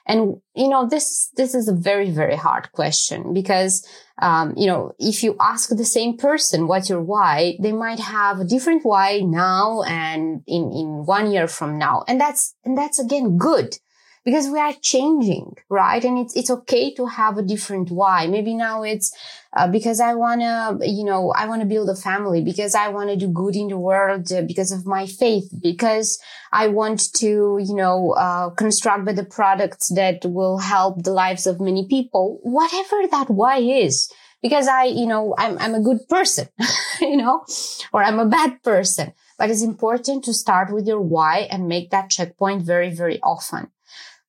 and 0.06 0.42
you 0.56 0.68
know 0.68 0.88
this 0.88 1.30
this 1.36 1.56
is 1.56 1.68
a 1.68 1.74
very 1.74 2.10
very 2.10 2.36
hard 2.36 2.72
question 2.72 3.34
because 3.34 3.86
um, 4.22 4.54
you 4.58 4.68
know 4.68 4.94
if 5.00 5.24
you 5.24 5.36
ask 5.40 5.70
the 5.70 5.86
same 5.86 6.18
person 6.18 6.68
what's 6.68 6.90
your 6.90 7.02
why 7.02 7.58
they 7.60 7.72
might 7.72 8.00
have 8.00 8.40
a 8.40 8.46
different 8.46 8.84
why 8.86 9.20
now 9.20 9.82
and 9.84 10.44
in 10.48 10.72
in 10.72 11.06
one 11.06 11.32
year 11.32 11.48
from 11.48 11.78
now 11.78 12.04
and 12.08 12.20
that's 12.20 12.56
and 12.66 12.78
that's 12.78 13.00
again 13.00 13.38
good 13.38 13.78
because 14.24 14.48
we 14.48 14.60
are 14.60 14.74
changing, 14.82 15.56
right? 15.70 16.04
And 16.04 16.18
it's, 16.20 16.36
it's 16.36 16.52
okay 16.52 16.94
to 16.94 17.08
have 17.08 17.38
a 17.38 17.42
different 17.42 17.90
why. 17.90 18.28
Maybe 18.28 18.54
now 18.54 18.84
it's, 18.84 19.12
uh, 19.54 19.68
because 19.68 20.00
I 20.00 20.14
want 20.14 20.42
to, 20.42 20.88
you 20.88 21.04
know, 21.04 21.32
I 21.32 21.48
want 21.48 21.62
to 21.62 21.68
build 21.68 21.90
a 21.90 21.96
family 21.96 22.42
because 22.42 22.74
I 22.74 22.88
want 22.88 23.10
to 23.10 23.18
do 23.18 23.28
good 23.28 23.56
in 23.56 23.68
the 23.68 23.78
world 23.78 24.32
uh, 24.32 24.44
because 24.44 24.72
of 24.72 24.86
my 24.86 25.06
faith, 25.06 25.52
because 25.62 26.20
I 26.54 26.68
want 26.68 27.14
to, 27.16 27.60
you 27.62 27.76
know, 27.76 28.12
uh, 28.12 28.52
construct 28.52 29.14
the 29.14 29.26
products 29.26 29.90
that 29.96 30.20
will 30.24 30.60
help 30.60 31.04
the 31.04 31.12
lives 31.12 31.46
of 31.48 31.60
many 31.60 31.86
people, 31.88 32.40
whatever 32.44 33.08
that 33.12 33.30
why 33.30 33.58
is. 33.58 34.12
Because 34.42 34.68
I, 34.68 34.86
you 34.86 35.06
know, 35.06 35.36
I'm, 35.38 35.58
I'm 35.60 35.76
a 35.76 35.84
good 35.84 36.08
person, 36.10 36.48
you 37.02 37.18
know, 37.18 37.46
or 37.94 38.04
I'm 38.04 38.20
a 38.20 38.26
bad 38.26 38.64
person, 38.64 39.14
but 39.38 39.52
it's 39.52 39.62
important 39.62 40.24
to 40.24 40.34
start 40.34 40.74
with 40.74 40.88
your 40.88 41.02
why 41.02 41.48
and 41.52 41.68
make 41.68 41.92
that 41.92 42.10
checkpoint 42.10 42.64
very, 42.64 42.90
very 42.90 43.20
often. 43.22 43.70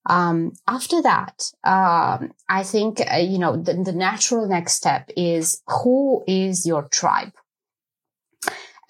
Um, 0.06 0.52
after 0.66 1.00
that, 1.02 1.52
um, 1.62 2.32
I 2.48 2.64
think, 2.64 3.00
uh, 3.00 3.18
you 3.18 3.38
know, 3.38 3.56
the, 3.56 3.74
the, 3.74 3.92
natural 3.92 4.48
next 4.48 4.72
step 4.72 5.10
is 5.16 5.62
who 5.68 6.24
is 6.26 6.66
your 6.66 6.88
tribe? 6.88 7.32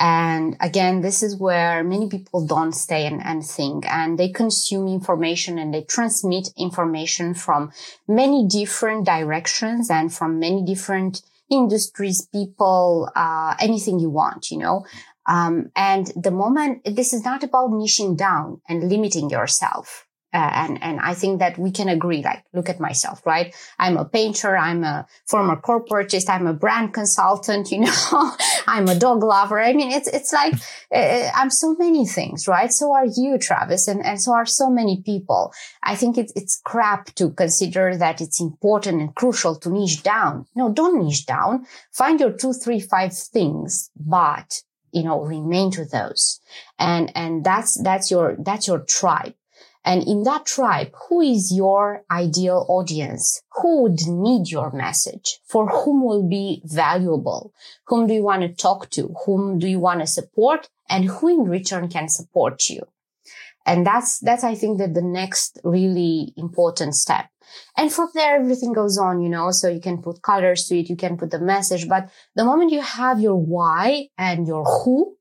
And 0.01 0.57
again, 0.61 1.03
this 1.03 1.23
is 1.23 1.37
where 1.37 1.85
many 1.85 2.09
people 2.09 2.47
don't 2.47 2.73
stay 2.73 3.07
and, 3.07 3.23
and 3.25 3.45
think 3.45 3.87
and 3.87 4.19
they 4.19 4.31
consume 4.31 4.89
information 4.89 5.59
and 5.59 5.73
they 5.73 5.83
transmit 5.83 6.49
information 6.57 7.35
from 7.35 7.71
many 8.09 8.47
different 8.49 9.05
directions 9.05 9.91
and 9.91 10.13
from 10.13 10.41
many 10.41 10.65
different 10.65 11.23
industries, 11.51 12.27
people, 12.33 13.11
uh, 13.15 13.55
anything 13.61 14.01
you 14.01 14.11
want, 14.11 14.51
you 14.51 14.59
know. 14.59 14.87
Um, 15.27 15.71
and 15.77 16.11
the 16.17 16.33
moment 16.33 16.83
this 16.85 17.13
is 17.13 17.25
not 17.25 17.45
about 17.45 17.71
niching 17.71 18.17
down 18.17 18.61
and 18.69 18.89
limiting 18.89 19.31
yourself 19.31 20.09
uh, 20.35 20.51
and, 20.55 20.83
and 20.83 20.99
I 21.01 21.13
think 21.13 21.41
that 21.41 21.59
we 21.59 21.71
can 21.71 21.89
agree, 21.89 22.23
like, 22.23 22.45
look 22.55 22.71
at 22.71 22.81
myself, 22.81 23.25
right? 23.27 23.55
I'm 23.79 23.99
a 23.99 24.05
painter. 24.05 24.57
I'm 24.57 24.83
a 24.83 25.07
former 25.27 25.57
corporatist. 25.57 26.31
I'm 26.31 26.47
a 26.47 26.55
brand 26.55 26.95
consultant, 26.95 27.71
you 27.71 27.81
know, 27.81 28.33
I'm 28.67 28.89
a 28.89 28.99
dog 28.99 29.23
lover. 29.23 29.61
I 29.61 29.75
mean, 29.75 29.93
it's, 29.93 30.09
it's 30.09 30.33
like, 30.33 30.55
uh, 30.95 31.31
I'm 31.35 31.51
so 31.51 31.75
many 31.75 32.07
things, 32.07 32.49
right? 32.49 32.73
So 32.73 32.95
are 32.95 33.05
you, 33.05 33.37
Travis. 33.39 33.89
And, 33.89 34.05
and 34.05 34.21
so 34.21 34.33
are 34.33 34.47
so 34.47 34.71
many 34.71 35.03
people. 35.03 35.53
I 35.83 35.97
think 35.97 36.17
it's, 36.17 36.33
it's 36.35 36.61
crap 36.65 37.15
to 37.17 37.31
consider 37.31 37.97
that 37.99 38.23
it's 38.23 38.41
important 38.41 39.01
and 39.03 39.15
crucial 39.15 39.57
to 39.57 39.71
niche 39.71 40.03
down. 40.03 40.47
No, 40.55 40.73
don't 40.73 41.05
niche 41.05 41.27
down. 41.27 41.67
Find 41.93 42.19
your 42.19 42.33
two, 42.33 42.55
three, 42.55 42.81
five 42.81 43.15
things, 43.15 43.91
but 43.97 44.63
you 44.93 45.03
know, 45.03 45.23
remain 45.23 45.71
to 45.73 45.85
those. 45.87 46.41
And, 46.79 47.11
and 47.15 47.43
that's, 47.45 47.83
that's 47.83 48.11
your, 48.11 48.37
that's 48.39 48.69
your 48.69 48.81
tribe. 48.81 49.35
And 49.85 50.07
in 50.07 50.23
that 50.23 50.47
tribe, 50.47 50.93
who 51.09 51.21
is 51.21 51.53
your 51.53 52.05
ideal 52.11 52.65
audience? 52.69 53.43
Who 53.61 53.83
would 53.83 54.07
need 54.07 54.49
your 54.49 54.71
message? 54.71 55.41
For 55.45 55.67
whom 55.67 56.05
will 56.05 56.29
be 56.29 56.63
valuable? 56.65 57.53
Whom 57.89 58.07
do 58.07 58.15
you 58.15 58.23
want 58.23 58.43
to 58.43 58.49
talk 58.49 58.91
to? 58.91 59.15
Whom 59.27 59.59
do 59.59 59.67
you 59.67 59.81
want 59.81 60.01
to 60.01 60.07
support? 60.07 60.69
And 60.89 61.07
who 61.07 61.29
in 61.29 61.49
return 61.49 61.89
can 61.89 62.09
support 62.09 62.69
you? 62.69 62.83
And 63.67 63.87
that's, 63.87 64.19
that's, 64.19 64.45
I 64.45 64.55
think 64.55 64.79
that 64.79 64.95
the 64.95 65.03
next 65.03 65.59
really 65.65 66.33
important 66.37 66.95
step. 66.95 67.27
And 67.77 67.93
from 67.93 68.11
there, 68.15 68.37
everything 68.37 68.73
goes 68.73 68.99
on, 68.99 69.21
you 69.21 69.29
know, 69.29 69.51
so 69.51 69.69
you 69.69 69.81
can 69.81 70.03
put 70.03 70.23
colors 70.23 70.67
to 70.67 70.79
it. 70.79 70.89
You 70.89 70.97
can 70.97 71.17
put 71.17 71.31
the 71.31 71.41
message, 71.41 71.89
but 71.89 72.09
the 72.35 72.45
moment 72.45 72.73
you 72.73 72.81
have 72.81 73.21
your 73.21 73.37
why 73.37 74.09
and 74.17 74.47
your 74.47 74.65
who, 74.65 75.17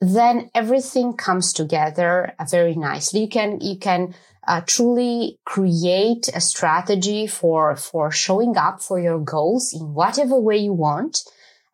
then 0.00 0.50
everything 0.54 1.14
comes 1.14 1.52
together 1.52 2.34
very 2.50 2.74
nicely. 2.74 3.20
You 3.20 3.28
can, 3.28 3.60
you 3.60 3.78
can 3.78 4.14
uh, 4.46 4.60
truly 4.66 5.38
create 5.44 6.28
a 6.34 6.40
strategy 6.40 7.26
for, 7.26 7.76
for 7.76 8.10
showing 8.10 8.56
up 8.56 8.82
for 8.82 9.00
your 9.00 9.18
goals 9.18 9.72
in 9.72 9.94
whatever 9.94 10.38
way 10.38 10.58
you 10.58 10.72
want. 10.72 11.22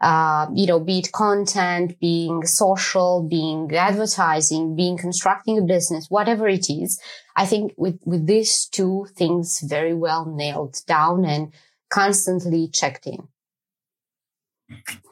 Uh, 0.01 0.49
you 0.53 0.67
know, 0.67 0.81
be 0.81 0.99
it 0.99 1.13
content, 1.13 1.99
being 2.01 2.45
social, 2.45 3.23
being 3.23 3.73
advertising, 3.73 4.75
being 4.75 4.99
constructing 4.99 5.59
a 5.59 5.63
business, 5.63 6.11
whatever 6.11 6.49
it 6.49 6.69
is. 6.69 7.01
I 7.37 7.47
think 7.47 7.73
with, 7.77 8.01
with 8.05 8.27
these 8.27 8.67
two 8.67 9.07
things 9.15 9.61
very 9.61 9.95
well 9.95 10.27
nailed 10.27 10.81
down 10.89 11.25
and 11.25 11.53
constantly 11.89 12.67
checked 12.67 13.07
in. 13.07 13.29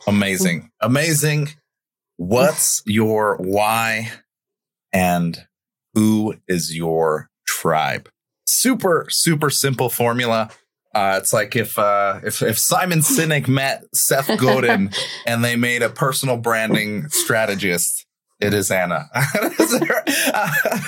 Amazing. 0.08 0.70
Amazing. 0.80 1.50
What's 2.20 2.82
your 2.84 3.38
why 3.38 4.12
and 4.92 5.42
who 5.94 6.34
is 6.46 6.76
your 6.76 7.30
tribe? 7.46 8.10
Super, 8.46 9.06
super 9.08 9.48
simple 9.48 9.88
formula. 9.88 10.50
Uh, 10.94 11.18
it's 11.18 11.32
like 11.32 11.56
if, 11.56 11.78
uh, 11.78 12.20
if, 12.22 12.42
if 12.42 12.58
Simon 12.58 12.98
Sinek 12.98 13.48
met 13.48 13.84
Seth 13.94 14.38
Godin 14.38 14.90
and 15.26 15.42
they 15.42 15.56
made 15.56 15.80
a 15.80 15.88
personal 15.88 16.36
branding 16.36 17.08
strategist, 17.08 18.04
it 18.38 18.52
is 18.52 18.70
Anna. 18.70 19.08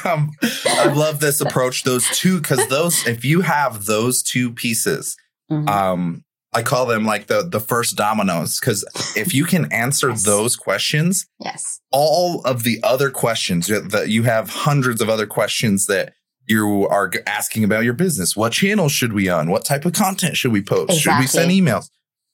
um, 0.05 0.33
I 0.67 0.93
love 0.95 1.21
this 1.21 1.41
approach. 1.41 1.85
Those 1.85 2.07
two, 2.11 2.43
because 2.43 2.69
those, 2.69 3.07
if 3.07 3.25
you 3.25 3.41
have 3.41 3.87
those 3.87 4.23
two 4.23 4.53
pieces, 4.53 5.17
mm-hmm. 5.51 5.67
um, 5.67 6.25
I 6.55 6.63
call 6.63 6.87
them 6.87 7.05
like 7.05 7.27
the 7.29 7.43
the 7.43 7.61
first 7.61 7.97
dominoes 7.97 8.61
because 8.61 8.85
if 9.17 9.35
you 9.35 9.45
can 9.45 9.73
answer 9.73 10.11
yes. 10.11 10.25
those 10.25 10.57
questions, 10.57 11.27
yes, 11.41 11.81
all 11.91 12.43
of 12.43 12.63
the 12.63 12.81
other 12.83 13.11
questions 13.11 13.69
that 13.69 14.09
you 14.09 14.25
have 14.25 14.51
hundreds 14.51 15.01
of 15.01 15.09
other 15.09 15.27
questions 15.27 15.87
that 15.87 16.13
you 16.47 16.87
are 16.89 17.11
asking 17.27 17.65
about 17.65 17.85
your 17.85 17.95
business. 17.95 18.37
What 18.37 18.53
channels 18.53 18.93
should 18.93 19.13
we 19.13 19.29
on? 19.29 19.51
What 19.51 19.65
type 19.65 19.85
of 19.85 19.93
content 19.93 20.37
should 20.37 20.53
we 20.53 20.63
post? 20.63 20.91
Exactly. 20.91 21.01
Should 21.01 21.19
we 21.21 21.27
send 21.27 21.51
emails? 21.51 21.89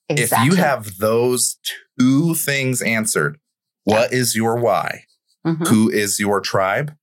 Exactly. 0.08 0.48
If 0.48 0.52
you 0.52 0.62
have 0.62 0.96
those 0.98 1.58
two 1.98 2.34
things 2.34 2.80
answered, 2.82 3.38
what 3.84 4.10
yeah. 4.10 4.18
is 4.18 4.34
your 4.34 4.56
why? 4.56 5.04
Mm-hmm. 5.46 5.64
Who 5.64 5.90
is 5.90 6.18
your 6.18 6.40
tribe? 6.40 6.94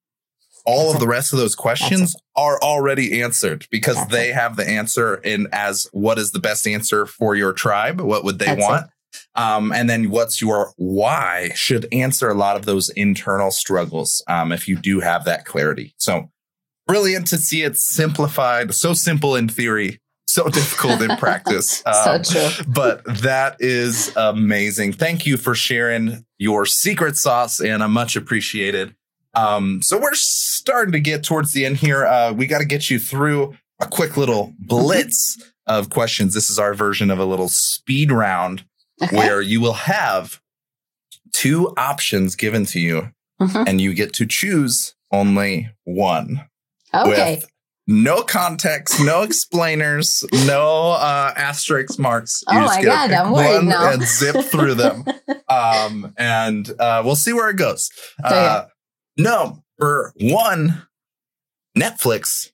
All 0.65 0.91
of 0.91 0.99
the 0.99 1.08
rest 1.08 1.32
of 1.32 1.39
those 1.39 1.56
questions 1.56 2.15
are 2.36 2.60
already 2.62 3.21
answered 3.21 3.67
because 3.69 3.95
That's 3.95 4.12
they 4.12 4.30
it. 4.30 4.36
have 4.36 4.56
the 4.56 4.67
answer 4.67 5.15
in 5.15 5.47
as 5.51 5.88
what 5.91 6.17
is 6.17 6.32
the 6.32 6.39
best 6.39 6.67
answer 6.67 7.06
for 7.06 7.36
your 7.36 7.54
tribe? 7.54 8.01
What 8.01 8.23
would 8.23 8.39
they 8.39 8.45
That's 8.45 8.62
want? 8.62 8.88
Um, 9.36 9.71
and 9.71 9.89
then 9.89 10.10
what's 10.10 10.41
your 10.41 10.73
why 10.78 11.51
should 11.56 11.88
answer 11.93 12.30
a 12.30 12.34
lot 12.34 12.56
of 12.56 12.65
those 12.65 12.89
internal 12.89 13.51
struggles 13.51 14.23
um, 14.28 14.51
if 14.51 14.67
you 14.67 14.75
do 14.75 14.99
have 14.99 15.25
that 15.25 15.45
clarity. 15.45 15.93
So 15.97 16.30
brilliant 16.88 17.28
to 17.28 17.38
see 17.38 17.63
it 17.63 17.78
simplified, 17.78 18.73
so 18.73 18.93
simple 18.93 19.36
in 19.36 19.47
theory, 19.47 19.99
so 20.28 20.49
difficult 20.49 21.01
in 21.01 21.15
practice. 21.17 21.84
Um, 21.86 22.23
so 22.23 22.49
true. 22.49 22.65
but 22.67 23.04
that 23.21 23.58
is 23.60 24.12
amazing. 24.15 24.93
Thank 24.93 25.25
you 25.25 25.38
for 25.38 25.56
sharing 25.56 26.25
your 26.38 26.65
secret 26.65 27.15
sauce, 27.15 27.60
Anna. 27.62 27.88
Much 27.88 28.15
appreciated. 28.15 28.95
Um, 29.36 29.82
so 29.82 30.00
we're 30.00 30.13
starting 30.13 30.93
to 30.93 31.00
get 31.00 31.24
towards 31.24 31.52
the 31.54 31.65
end 31.65 31.78
here. 31.78 32.06
Uh, 32.06 32.32
we 32.34 32.48
got 32.48 32.60
to 32.60 32.65
get 32.65 32.89
you 32.89 33.00
through 33.00 33.56
a 33.82 33.88
quick 33.88 34.17
little 34.17 34.54
blitz 34.60 35.38
of 35.67 35.89
questions. 35.89 36.34
This 36.34 36.50
is 36.50 36.58
our 36.60 36.74
version 36.74 37.12
of 37.12 37.19
a 37.19 37.26
little 37.26 37.50
speed 37.50 38.12
round 38.12 38.65
Okay. 39.04 39.15
where 39.17 39.41
you 39.41 39.60
will 39.60 39.74
have 39.74 40.39
two 41.34 41.74
options 41.78 42.36
given 42.36 42.65
to 42.67 42.80
you 42.80 43.10
Mhm. 43.41 43.67
and 43.67 43.82
you 43.82 43.93
get 43.93 44.13
to 44.13 44.26
choose 44.26 44.95
only 45.12 45.69
one 45.84 46.45
Okay. 46.93 47.36
with 47.36 47.45
no 47.88 48.21
context, 48.24 49.00
no 49.02 49.21
explainers, 49.21 50.24
no 50.45 50.91
uh, 50.91 51.34
asterisk 51.36 52.00
marks. 52.00 52.41
Oh 52.48 52.54
my 52.54 52.82
God, 52.82 53.12
I'm 53.12 53.32
worried 53.32 53.56
one 53.56 53.67
now. 53.67 53.91
and 53.91 54.04
zip 54.04 54.38
through 54.45 54.76
them. 54.76 55.04
um, 55.50 56.13
and 56.17 56.69
uh, 56.80 57.02
we'll 57.06 57.15
see 57.17 57.34
where 57.34 57.50
it 57.50 57.58
goes. 57.58 57.89
Uh, 58.24 58.65
number 59.17 60.13
one, 60.19 60.84
Netflix 61.78 62.51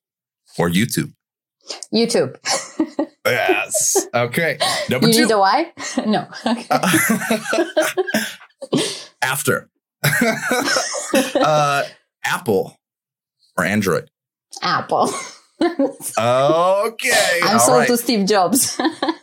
or 0.58 0.69
YouTube. 0.69 1.13
YouTube. 1.93 2.38
Yes. 3.24 4.08
Okay. 4.15 4.58
Number 4.89 5.08
you 5.08 5.13
two. 5.13 5.21
need 5.26 5.32
a 5.32 5.38
why? 5.38 5.71
no. 6.08 6.28
Okay. 6.43 6.67
After. 9.21 9.69
uh, 11.36 11.84
Apple 12.26 12.76
or 13.58 13.63
Android. 13.63 14.10
Apple. 14.63 15.13
Okay. 15.62 17.39
I'm 17.43 17.60
sold 17.60 17.78
right. 17.78 17.88
to 17.88 17.97
Steve 17.97 18.28
Jobs. 18.28 18.76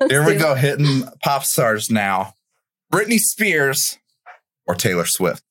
Here 0.09 0.25
we 0.25 0.37
go, 0.37 0.55
hitting 0.55 1.03
pop 1.25 1.45
stars 1.45 1.91
now. 1.91 2.35
Britney 2.93 3.19
Spears 3.19 3.99
or 4.67 4.77
Taylor 4.77 5.07
Swift. 5.07 5.43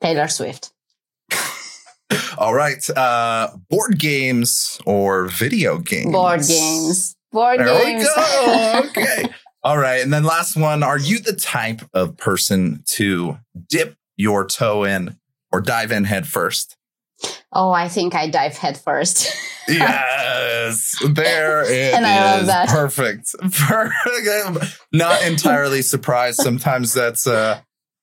Taylor 0.00 0.28
Swift. 0.28 0.72
All 2.38 2.54
right. 2.54 2.88
Uh, 2.90 3.50
board 3.68 3.98
games 3.98 4.80
or 4.86 5.26
video 5.28 5.78
games. 5.78 6.12
Board 6.12 6.40
games. 6.46 7.16
Board 7.32 7.60
There 7.60 7.84
games. 7.84 8.02
we 8.02 8.22
go. 8.22 8.82
Okay. 8.90 9.28
All 9.62 9.76
right. 9.78 10.02
And 10.02 10.12
then 10.12 10.24
last 10.24 10.56
one. 10.56 10.82
Are 10.82 10.98
you 10.98 11.18
the 11.20 11.34
type 11.34 11.82
of 11.94 12.16
person 12.16 12.82
to 12.92 13.38
dip 13.68 13.96
your 14.16 14.46
toe 14.46 14.84
in 14.84 15.16
or 15.52 15.60
dive 15.60 15.92
in 15.92 16.04
head 16.04 16.26
first? 16.26 16.76
oh, 17.52 17.70
I 17.70 17.88
think 17.88 18.14
I 18.14 18.28
dive 18.30 18.56
head 18.56 18.78
first. 18.78 19.30
Yes, 19.68 20.96
there 21.06 21.62
it 21.62 21.70
is. 21.70 21.94
And 21.94 22.04
I 22.04 22.36
love 22.38 22.46
that. 22.46 22.68
Perfect. 22.70 23.32
Perfect. 23.52 24.78
Not 24.92 25.22
entirely 25.22 25.82
surprised. 25.82 26.40
Sometimes 26.40 26.92
that's 26.92 27.24
uh 27.26 27.60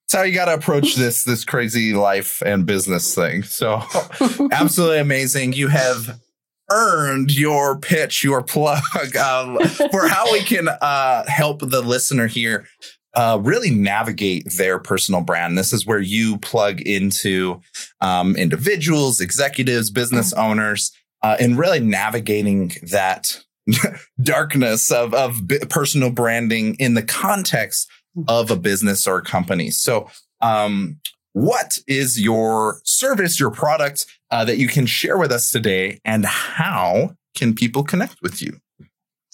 that's 0.08 0.22
how 0.22 0.24
you 0.24 0.34
got 0.34 0.46
to 0.46 0.54
approach 0.54 0.96
this 0.96 1.26
this 1.26 1.43
crazy 1.43 1.93
life 1.93 2.41
and 2.46 2.65
business 2.65 3.13
thing. 3.13 3.43
So 3.43 3.82
absolutely 4.54 5.00
amazing. 5.00 5.52
You 5.52 5.67
have 5.67 6.22
earned 6.70 7.36
your 7.36 7.78
pitch, 7.78 8.24
your 8.24 8.41
plug 8.41 8.82
um, 9.17 9.60
for 9.91 10.08
how 10.08 10.32
we 10.32 10.43
can 10.43 10.70
uh, 10.70 11.26
help 11.28 11.60
the 11.60 11.82
listener 11.82 12.28
here 12.28 12.67
uh, 13.15 13.38
really 13.41 13.70
navigate 13.70 14.48
their 14.58 14.80
personal 14.80 15.20
brand. 15.20 15.58
This 15.58 15.74
is 15.74 15.86
where 15.86 16.00
you 16.00 16.38
plug 16.38 16.80
into 16.80 17.62
um, 18.00 18.38
individuals, 18.38 19.20
executives, 19.20 19.89
business 19.91 20.32
owners, 20.34 20.93
uh, 21.22 21.36
and 21.38 21.58
really 21.58 21.82
navigating 21.82 22.72
that 22.91 23.43
darkness 24.22 24.89
of, 24.89 25.13
of 25.13 25.41
personal 25.70 26.12
branding 26.12 26.76
in 26.76 26.93
the 26.93 27.04
context 27.04 27.89
of 28.27 28.51
a 28.51 28.56
business 28.56 29.08
or 29.08 29.17
a 29.17 29.23
company. 29.23 29.69
So, 29.69 30.10
um, 30.41 30.99
what 31.34 31.77
is 31.88 32.19
your 32.19 32.82
service, 32.84 33.39
your 33.39 33.51
product 33.51 34.06
uh, 34.32 34.43
that 34.45 34.58
you 34.58 34.67
can 34.67 34.86
share 34.86 35.17
with 35.17 35.32
us 35.32 35.51
today, 35.51 35.99
and 36.03 36.25
how 36.25 37.15
can 37.36 37.53
people 37.53 37.84
connect 37.84 38.21
with 38.21 38.41
you? 38.41 38.60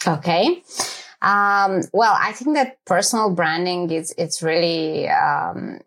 Okay. 0.06 0.62
Um, 1.22 1.84
well, 1.94 2.18
I 2.20 2.34
think 2.34 2.56
that 2.56 2.84
personal 2.86 3.34
branding 3.34 3.90
is 3.90 4.14
it's 4.18 4.44
really 4.44 5.08
um, 5.08 5.80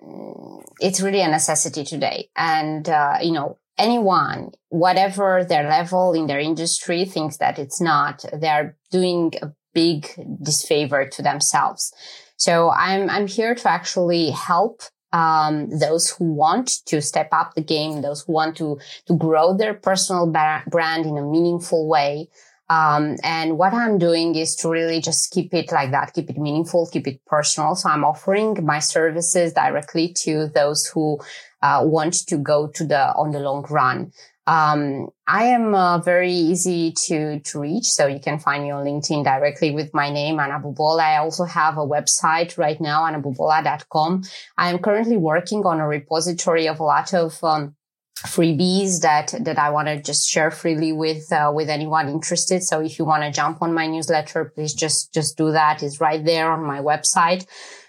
it's 0.80 1.02
really 1.02 1.20
a 1.20 1.28
necessity 1.28 1.84
today, 1.84 2.30
and 2.34 2.88
uh, 2.88 3.18
you 3.20 3.32
know 3.32 3.58
anyone, 3.76 4.52
whatever 4.70 5.44
their 5.44 5.68
level 5.68 6.14
in 6.14 6.26
their 6.26 6.40
industry, 6.40 7.04
thinks 7.04 7.36
that 7.36 7.58
it's 7.58 7.80
not. 7.80 8.24
They're 8.32 8.76
doing 8.90 9.34
a 9.42 9.52
big 9.74 10.08
disfavor 10.42 11.06
to 11.06 11.22
themselves. 11.22 11.92
So 12.36 12.70
I'm 12.70 13.08
I'm 13.10 13.26
here 13.26 13.54
to 13.54 13.70
actually 13.70 14.30
help 14.30 14.82
um, 15.12 15.68
those 15.70 16.10
who 16.10 16.32
want 16.32 16.84
to 16.86 17.00
step 17.00 17.28
up 17.32 17.54
the 17.54 17.62
game, 17.62 18.02
those 18.02 18.22
who 18.22 18.32
want 18.32 18.56
to 18.56 18.78
to 19.06 19.16
grow 19.16 19.56
their 19.56 19.74
personal 19.74 20.26
brand 20.26 21.06
in 21.06 21.16
a 21.16 21.22
meaningful 21.22 21.88
way. 21.88 22.28
Um, 22.68 23.16
and 23.22 23.58
what 23.58 23.72
I'm 23.72 23.96
doing 23.96 24.34
is 24.34 24.56
to 24.56 24.68
really 24.68 25.00
just 25.00 25.30
keep 25.30 25.54
it 25.54 25.70
like 25.70 25.92
that, 25.92 26.14
keep 26.14 26.28
it 26.28 26.36
meaningful, 26.36 26.88
keep 26.92 27.06
it 27.06 27.24
personal. 27.24 27.76
So 27.76 27.88
I'm 27.88 28.04
offering 28.04 28.64
my 28.64 28.80
services 28.80 29.52
directly 29.52 30.12
to 30.24 30.48
those 30.48 30.86
who 30.86 31.20
uh, 31.62 31.82
want 31.84 32.26
to 32.26 32.36
go 32.36 32.66
to 32.66 32.84
the 32.84 33.14
on 33.14 33.30
the 33.30 33.38
long 33.38 33.64
run. 33.70 34.10
Um, 34.46 35.08
I 35.26 35.46
am 35.46 35.74
uh, 35.74 35.98
very 35.98 36.30
easy 36.30 36.92
to 37.06 37.40
to 37.40 37.60
reach, 37.60 37.86
so 37.86 38.06
you 38.06 38.20
can 38.20 38.38
find 38.38 38.62
me 38.62 38.70
on 38.70 38.84
LinkedIn 38.84 39.24
directly 39.24 39.72
with 39.72 39.92
my 39.92 40.08
name, 40.10 40.38
Anna 40.38 40.60
Bubolea. 40.60 41.00
I 41.00 41.16
also 41.16 41.44
have 41.44 41.78
a 41.78 41.86
website 41.86 42.56
right 42.56 42.80
now, 42.80 43.02
annabubola.com. 43.02 44.22
I 44.56 44.70
am 44.70 44.78
currently 44.78 45.16
working 45.16 45.66
on 45.66 45.80
a 45.80 45.88
repository 45.88 46.68
of 46.68 46.78
a 46.78 46.84
lot 46.84 47.12
of 47.12 47.42
um, 47.42 47.74
freebies 48.18 49.00
that 49.00 49.34
that 49.40 49.58
I 49.58 49.70
want 49.70 49.88
to 49.88 50.00
just 50.00 50.28
share 50.28 50.50
freely 50.50 50.92
with 50.92 51.32
uh, 51.32 51.52
with 51.54 51.68
anyone 51.68 52.08
interested. 52.08 52.62
So 52.62 52.80
if 52.80 52.98
you 53.00 53.04
want 53.04 53.24
to 53.24 53.32
jump 53.32 53.62
on 53.62 53.74
my 53.74 53.86
newsletter, 53.88 54.44
please 54.54 54.74
just 54.74 55.12
just 55.12 55.36
do 55.36 55.52
that. 55.52 55.82
It's 55.82 56.00
right 56.00 56.24
there 56.24 56.52
on 56.52 56.64
my 56.64 56.80
website. 56.80 57.46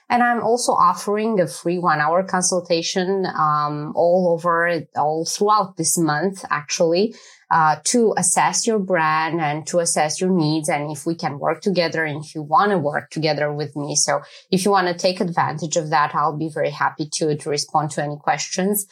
And 0.10 0.24
I'm 0.24 0.42
also 0.42 0.72
offering 0.72 1.40
a 1.42 1.48
free 1.48 1.80
one 1.80 2.00
hour 2.00 2.24
consultation 2.24 3.26
um, 3.26 3.92
all 3.96 4.30
over, 4.34 4.84
all 4.96 5.26
throughout 5.26 5.76
this 5.76 5.98
month, 5.98 6.46
actually, 6.50 7.14
uh, 7.50 7.78
to 7.86 8.14
assess 8.18 8.68
your 8.68 8.80
brand 8.80 9.42
and 9.42 9.66
to 9.68 9.80
assess 9.80 10.20
your 10.20 10.30
needs 10.30 10.70
and 10.70 10.92
if 10.92 11.06
we 11.06 11.16
can 11.16 11.40
work 11.40 11.62
together 11.62 12.04
and 12.04 12.24
if 12.24 12.36
you 12.36 12.42
want 12.42 12.72
to 12.72 12.78
work 12.78 13.10
together 13.10 13.52
with 13.54 13.76
me. 13.76 13.96
So 13.96 14.22
if 14.52 14.66
you 14.66 14.72
want 14.72 14.88
to 14.88 14.94
take 14.94 15.22
advantage 15.22 15.78
of 15.78 15.90
that, 15.90 16.14
I'll 16.14 16.38
be 16.38 16.50
very 16.54 16.72
happy 16.72 17.10
to, 17.14 17.36
to 17.36 17.50
respond 17.50 17.92
to 17.92 18.04
any 18.04 18.18
questions. 18.18 18.86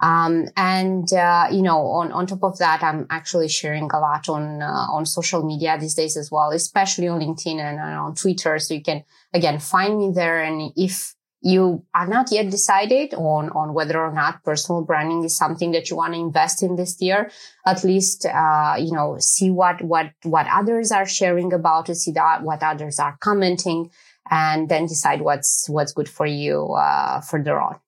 Um, 0.00 0.48
and, 0.56 1.12
uh, 1.12 1.48
you 1.50 1.62
know, 1.62 1.86
on, 1.86 2.10
on 2.12 2.26
top 2.26 2.42
of 2.42 2.58
that, 2.58 2.82
I'm 2.82 3.06
actually 3.10 3.48
sharing 3.48 3.90
a 3.92 4.00
lot 4.00 4.28
on, 4.28 4.62
uh, 4.62 4.86
on 4.90 5.04
social 5.04 5.44
media 5.44 5.76
these 5.78 5.94
days 5.94 6.16
as 6.16 6.30
well, 6.30 6.50
especially 6.50 7.08
on 7.08 7.20
LinkedIn 7.20 7.58
and, 7.58 7.78
and 7.78 7.98
on 7.98 8.14
Twitter. 8.14 8.58
So 8.58 8.74
you 8.74 8.82
can, 8.82 9.04
again, 9.34 9.58
find 9.58 9.98
me 9.98 10.12
there. 10.14 10.42
And 10.42 10.72
if 10.74 11.14
you 11.42 11.84
are 11.94 12.06
not 12.06 12.32
yet 12.32 12.50
decided 12.50 13.12
on, 13.14 13.50
on 13.50 13.74
whether 13.74 13.98
or 14.02 14.12
not 14.12 14.42
personal 14.42 14.82
branding 14.82 15.24
is 15.24 15.36
something 15.36 15.72
that 15.72 15.90
you 15.90 15.96
want 15.96 16.14
to 16.14 16.20
invest 16.20 16.62
in 16.62 16.76
this 16.76 17.00
year, 17.00 17.30
at 17.66 17.84
least, 17.84 18.26
uh, 18.26 18.76
you 18.78 18.92
know, 18.92 19.16
see 19.18 19.50
what, 19.50 19.82
what, 19.82 20.12
what 20.22 20.46
others 20.50 20.92
are 20.92 21.06
sharing 21.06 21.52
about 21.52 21.88
it, 21.90 21.96
see 21.96 22.12
that, 22.12 22.42
what 22.42 22.62
others 22.62 22.98
are 22.98 23.16
commenting, 23.20 23.90
and 24.30 24.68
then 24.68 24.86
decide 24.86 25.20
what's, 25.20 25.68
what's 25.68 25.92
good 25.92 26.08
for 26.08 26.26
you, 26.26 26.72
uh, 26.72 27.20
further 27.20 27.60
on. 27.60 27.78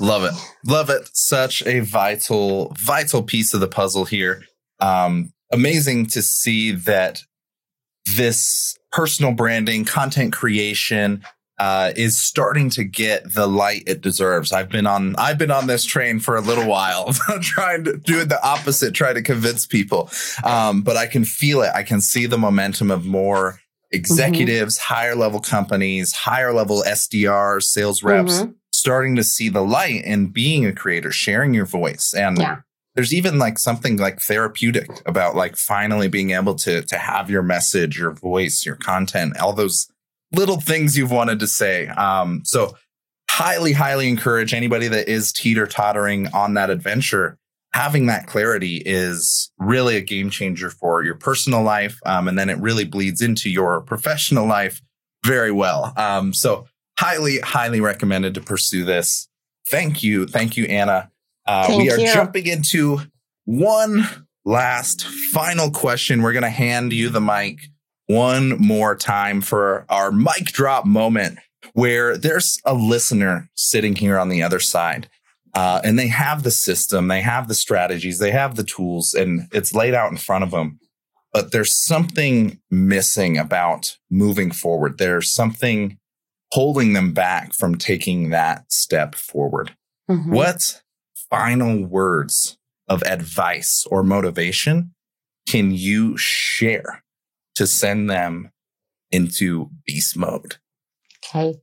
Love 0.00 0.24
it. 0.24 0.32
Love 0.66 0.90
it. 0.90 1.08
Such 1.12 1.62
a 1.66 1.80
vital, 1.80 2.72
vital 2.78 3.22
piece 3.22 3.52
of 3.54 3.60
the 3.60 3.68
puzzle 3.68 4.04
here. 4.04 4.42
Um, 4.80 5.32
amazing 5.52 6.06
to 6.08 6.22
see 6.22 6.72
that 6.72 7.22
this 8.16 8.76
personal 8.92 9.32
branding, 9.32 9.84
content 9.84 10.32
creation, 10.32 11.22
uh, 11.58 11.92
is 11.96 12.16
starting 12.20 12.70
to 12.70 12.84
get 12.84 13.34
the 13.34 13.48
light 13.48 13.82
it 13.86 14.00
deserves. 14.00 14.52
I've 14.52 14.68
been 14.68 14.86
on, 14.86 15.16
I've 15.16 15.38
been 15.38 15.50
on 15.50 15.66
this 15.66 15.84
train 15.84 16.20
for 16.20 16.36
a 16.36 16.40
little 16.40 16.66
while, 16.66 17.12
trying 17.42 17.82
to 17.84 17.96
do 17.96 18.24
the 18.24 18.40
opposite, 18.46 18.94
try 18.94 19.12
to 19.12 19.22
convince 19.22 19.66
people. 19.66 20.08
Um, 20.44 20.82
but 20.82 20.96
I 20.96 21.06
can 21.06 21.24
feel 21.24 21.62
it. 21.62 21.72
I 21.74 21.82
can 21.82 22.00
see 22.00 22.26
the 22.26 22.38
momentum 22.38 22.92
of 22.92 23.04
more 23.04 23.58
executives, 23.90 24.78
higher 24.78 25.16
level 25.16 25.40
companies, 25.40 26.12
higher 26.12 26.52
level 26.52 26.84
SDRs, 26.86 27.64
sales 27.64 28.04
reps, 28.04 28.42
Mhm. 28.42 28.54
Starting 28.78 29.16
to 29.16 29.24
see 29.24 29.48
the 29.48 29.62
light 29.62 30.02
and 30.04 30.32
being 30.32 30.64
a 30.64 30.72
creator, 30.72 31.10
sharing 31.10 31.54
your 31.54 31.66
voice. 31.66 32.14
And 32.14 32.38
yeah. 32.38 32.60
there's 32.94 33.12
even 33.12 33.38
like 33.38 33.58
something 33.58 33.96
like 33.96 34.20
therapeutic 34.20 34.88
about 35.06 35.36
like 35.36 35.56
finally 35.56 36.08
being 36.08 36.30
able 36.30 36.54
to 36.56 36.82
to 36.82 36.96
have 36.98 37.30
your 37.30 37.42
message, 37.42 37.98
your 37.98 38.12
voice, 38.12 38.64
your 38.64 38.76
content, 38.76 39.38
all 39.38 39.52
those 39.52 39.88
little 40.32 40.60
things 40.60 40.96
you've 40.96 41.10
wanted 41.10 41.40
to 41.40 41.46
say. 41.46 41.88
Um, 41.88 42.42
so 42.44 42.76
highly, 43.30 43.72
highly 43.72 44.08
encourage 44.08 44.52
anybody 44.52 44.88
that 44.88 45.08
is 45.08 45.32
teeter 45.32 45.66
tottering 45.66 46.28
on 46.28 46.54
that 46.54 46.70
adventure. 46.70 47.38
Having 47.74 48.06
that 48.06 48.26
clarity 48.26 48.82
is 48.84 49.50
really 49.58 49.96
a 49.96 50.00
game 50.00 50.30
changer 50.30 50.70
for 50.70 51.04
your 51.04 51.14
personal 51.14 51.62
life. 51.62 52.00
Um, 52.06 52.26
and 52.26 52.38
then 52.38 52.48
it 52.48 52.58
really 52.58 52.84
bleeds 52.84 53.20
into 53.20 53.50
your 53.50 53.82
professional 53.82 54.46
life 54.46 54.80
very 55.24 55.52
well. 55.52 55.92
Um, 55.96 56.32
so 56.32 56.66
highly, 56.98 57.38
highly 57.38 57.80
recommended 57.80 58.34
to 58.34 58.40
pursue 58.40 58.84
this. 58.84 59.28
Thank 59.68 60.02
you. 60.02 60.26
Thank 60.26 60.56
you, 60.56 60.64
Anna. 60.64 61.10
Uh, 61.46 61.66
we 61.78 61.90
are 61.90 61.98
you. 61.98 62.12
jumping 62.12 62.46
into 62.46 62.98
one 63.44 64.04
last 64.44 65.06
final 65.32 65.70
question. 65.70 66.22
We're 66.22 66.32
going 66.32 66.42
to 66.42 66.50
hand 66.50 66.92
you 66.92 67.08
the 67.08 67.20
mic 67.20 67.60
one 68.06 68.58
more 68.58 68.96
time 68.96 69.40
for 69.40 69.86
our 69.88 70.10
mic 70.10 70.46
drop 70.46 70.86
moment 70.86 71.38
where 71.74 72.16
there's 72.16 72.58
a 72.64 72.74
listener 72.74 73.48
sitting 73.54 73.94
here 73.94 74.18
on 74.18 74.28
the 74.28 74.42
other 74.42 74.58
side. 74.58 75.08
Uh, 75.54 75.80
and 75.84 75.98
they 75.98 76.08
have 76.08 76.42
the 76.42 76.50
system, 76.50 77.08
they 77.08 77.20
have 77.20 77.48
the 77.48 77.54
strategies, 77.54 78.18
they 78.18 78.30
have 78.30 78.56
the 78.56 78.64
tools, 78.64 79.14
and 79.14 79.48
it's 79.52 79.72
laid 79.72 79.94
out 79.94 80.10
in 80.10 80.16
front 80.16 80.44
of 80.44 80.50
them. 80.50 80.78
But 81.32 81.52
there's 81.52 81.74
something 81.74 82.60
missing 82.70 83.38
about 83.38 83.96
moving 84.10 84.50
forward. 84.50 84.98
There's 84.98 85.32
something 85.32 85.98
holding 86.52 86.92
them 86.92 87.12
back 87.12 87.52
from 87.52 87.76
taking 87.76 88.30
that 88.30 88.72
step 88.72 89.14
forward. 89.14 89.76
Mm-hmm. 90.10 90.32
What 90.32 90.82
final 91.30 91.84
words 91.84 92.58
of 92.88 93.02
advice 93.02 93.86
or 93.90 94.02
motivation 94.02 94.94
can 95.46 95.70
you 95.72 96.16
share 96.16 97.04
to 97.54 97.66
send 97.66 98.08
them 98.08 98.50
into 99.10 99.70
beast 99.86 100.16
mode? 100.16 100.56
Okay. 101.24 101.60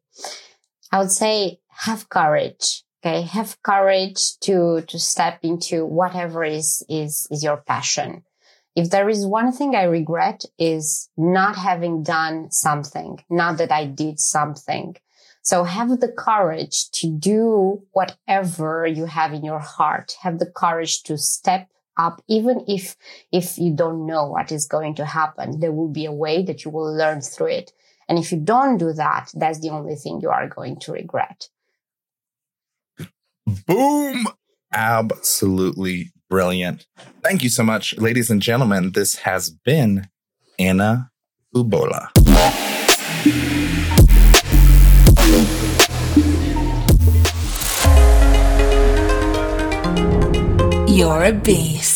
I 0.91 0.99
would 0.99 1.11
say 1.11 1.59
have 1.69 2.09
courage. 2.09 2.83
Okay. 3.03 3.21
Have 3.21 3.61
courage 3.61 4.37
to, 4.41 4.81
to 4.87 4.99
step 4.99 5.39
into 5.43 5.85
whatever 5.85 6.43
is, 6.43 6.83
is, 6.89 7.27
is 7.29 7.43
your 7.43 7.57
passion. 7.57 8.23
If 8.75 8.89
there 8.89 9.07
is 9.07 9.25
one 9.25 9.53
thing 9.53 9.73
I 9.73 9.83
regret 9.83 10.43
is 10.59 11.09
not 11.15 11.55
having 11.55 12.03
done 12.03 12.51
something, 12.51 13.23
not 13.29 13.57
that 13.57 13.71
I 13.71 13.85
did 13.85 14.19
something. 14.19 14.97
So 15.41 15.63
have 15.63 16.01
the 16.01 16.11
courage 16.11 16.89
to 16.91 17.09
do 17.09 17.83
whatever 17.91 18.85
you 18.85 19.05
have 19.05 19.31
in 19.31 19.45
your 19.45 19.59
heart. 19.59 20.17
Have 20.21 20.39
the 20.39 20.51
courage 20.51 21.03
to 21.03 21.17
step 21.17 21.69
up, 21.97 22.21
even 22.27 22.65
if, 22.67 22.97
if 23.31 23.57
you 23.57 23.73
don't 23.73 24.05
know 24.05 24.25
what 24.25 24.51
is 24.51 24.65
going 24.67 24.95
to 24.95 25.05
happen. 25.05 25.59
There 25.59 25.71
will 25.71 25.87
be 25.87 26.05
a 26.05 26.11
way 26.11 26.43
that 26.43 26.65
you 26.65 26.71
will 26.71 26.93
learn 26.93 27.21
through 27.21 27.47
it. 27.47 27.71
And 28.09 28.19
if 28.19 28.31
you 28.31 28.39
don't 28.39 28.77
do 28.77 28.91
that, 28.91 29.31
that's 29.33 29.59
the 29.59 29.69
only 29.69 29.95
thing 29.95 30.19
you 30.19 30.29
are 30.29 30.49
going 30.49 30.79
to 30.81 30.91
regret. 30.91 31.47
Boom. 33.65 34.25
Absolutely 34.73 36.11
brilliant. 36.29 36.85
Thank 37.23 37.43
you 37.43 37.49
so 37.49 37.63
much, 37.63 37.97
ladies 37.97 38.29
and 38.29 38.41
gentlemen. 38.41 38.91
This 38.91 39.15
has 39.17 39.49
been 39.49 40.07
Anna 40.59 41.11
Bubolea. 41.53 42.09
You're 50.87 51.23
a 51.23 51.33
beast. 51.33 51.94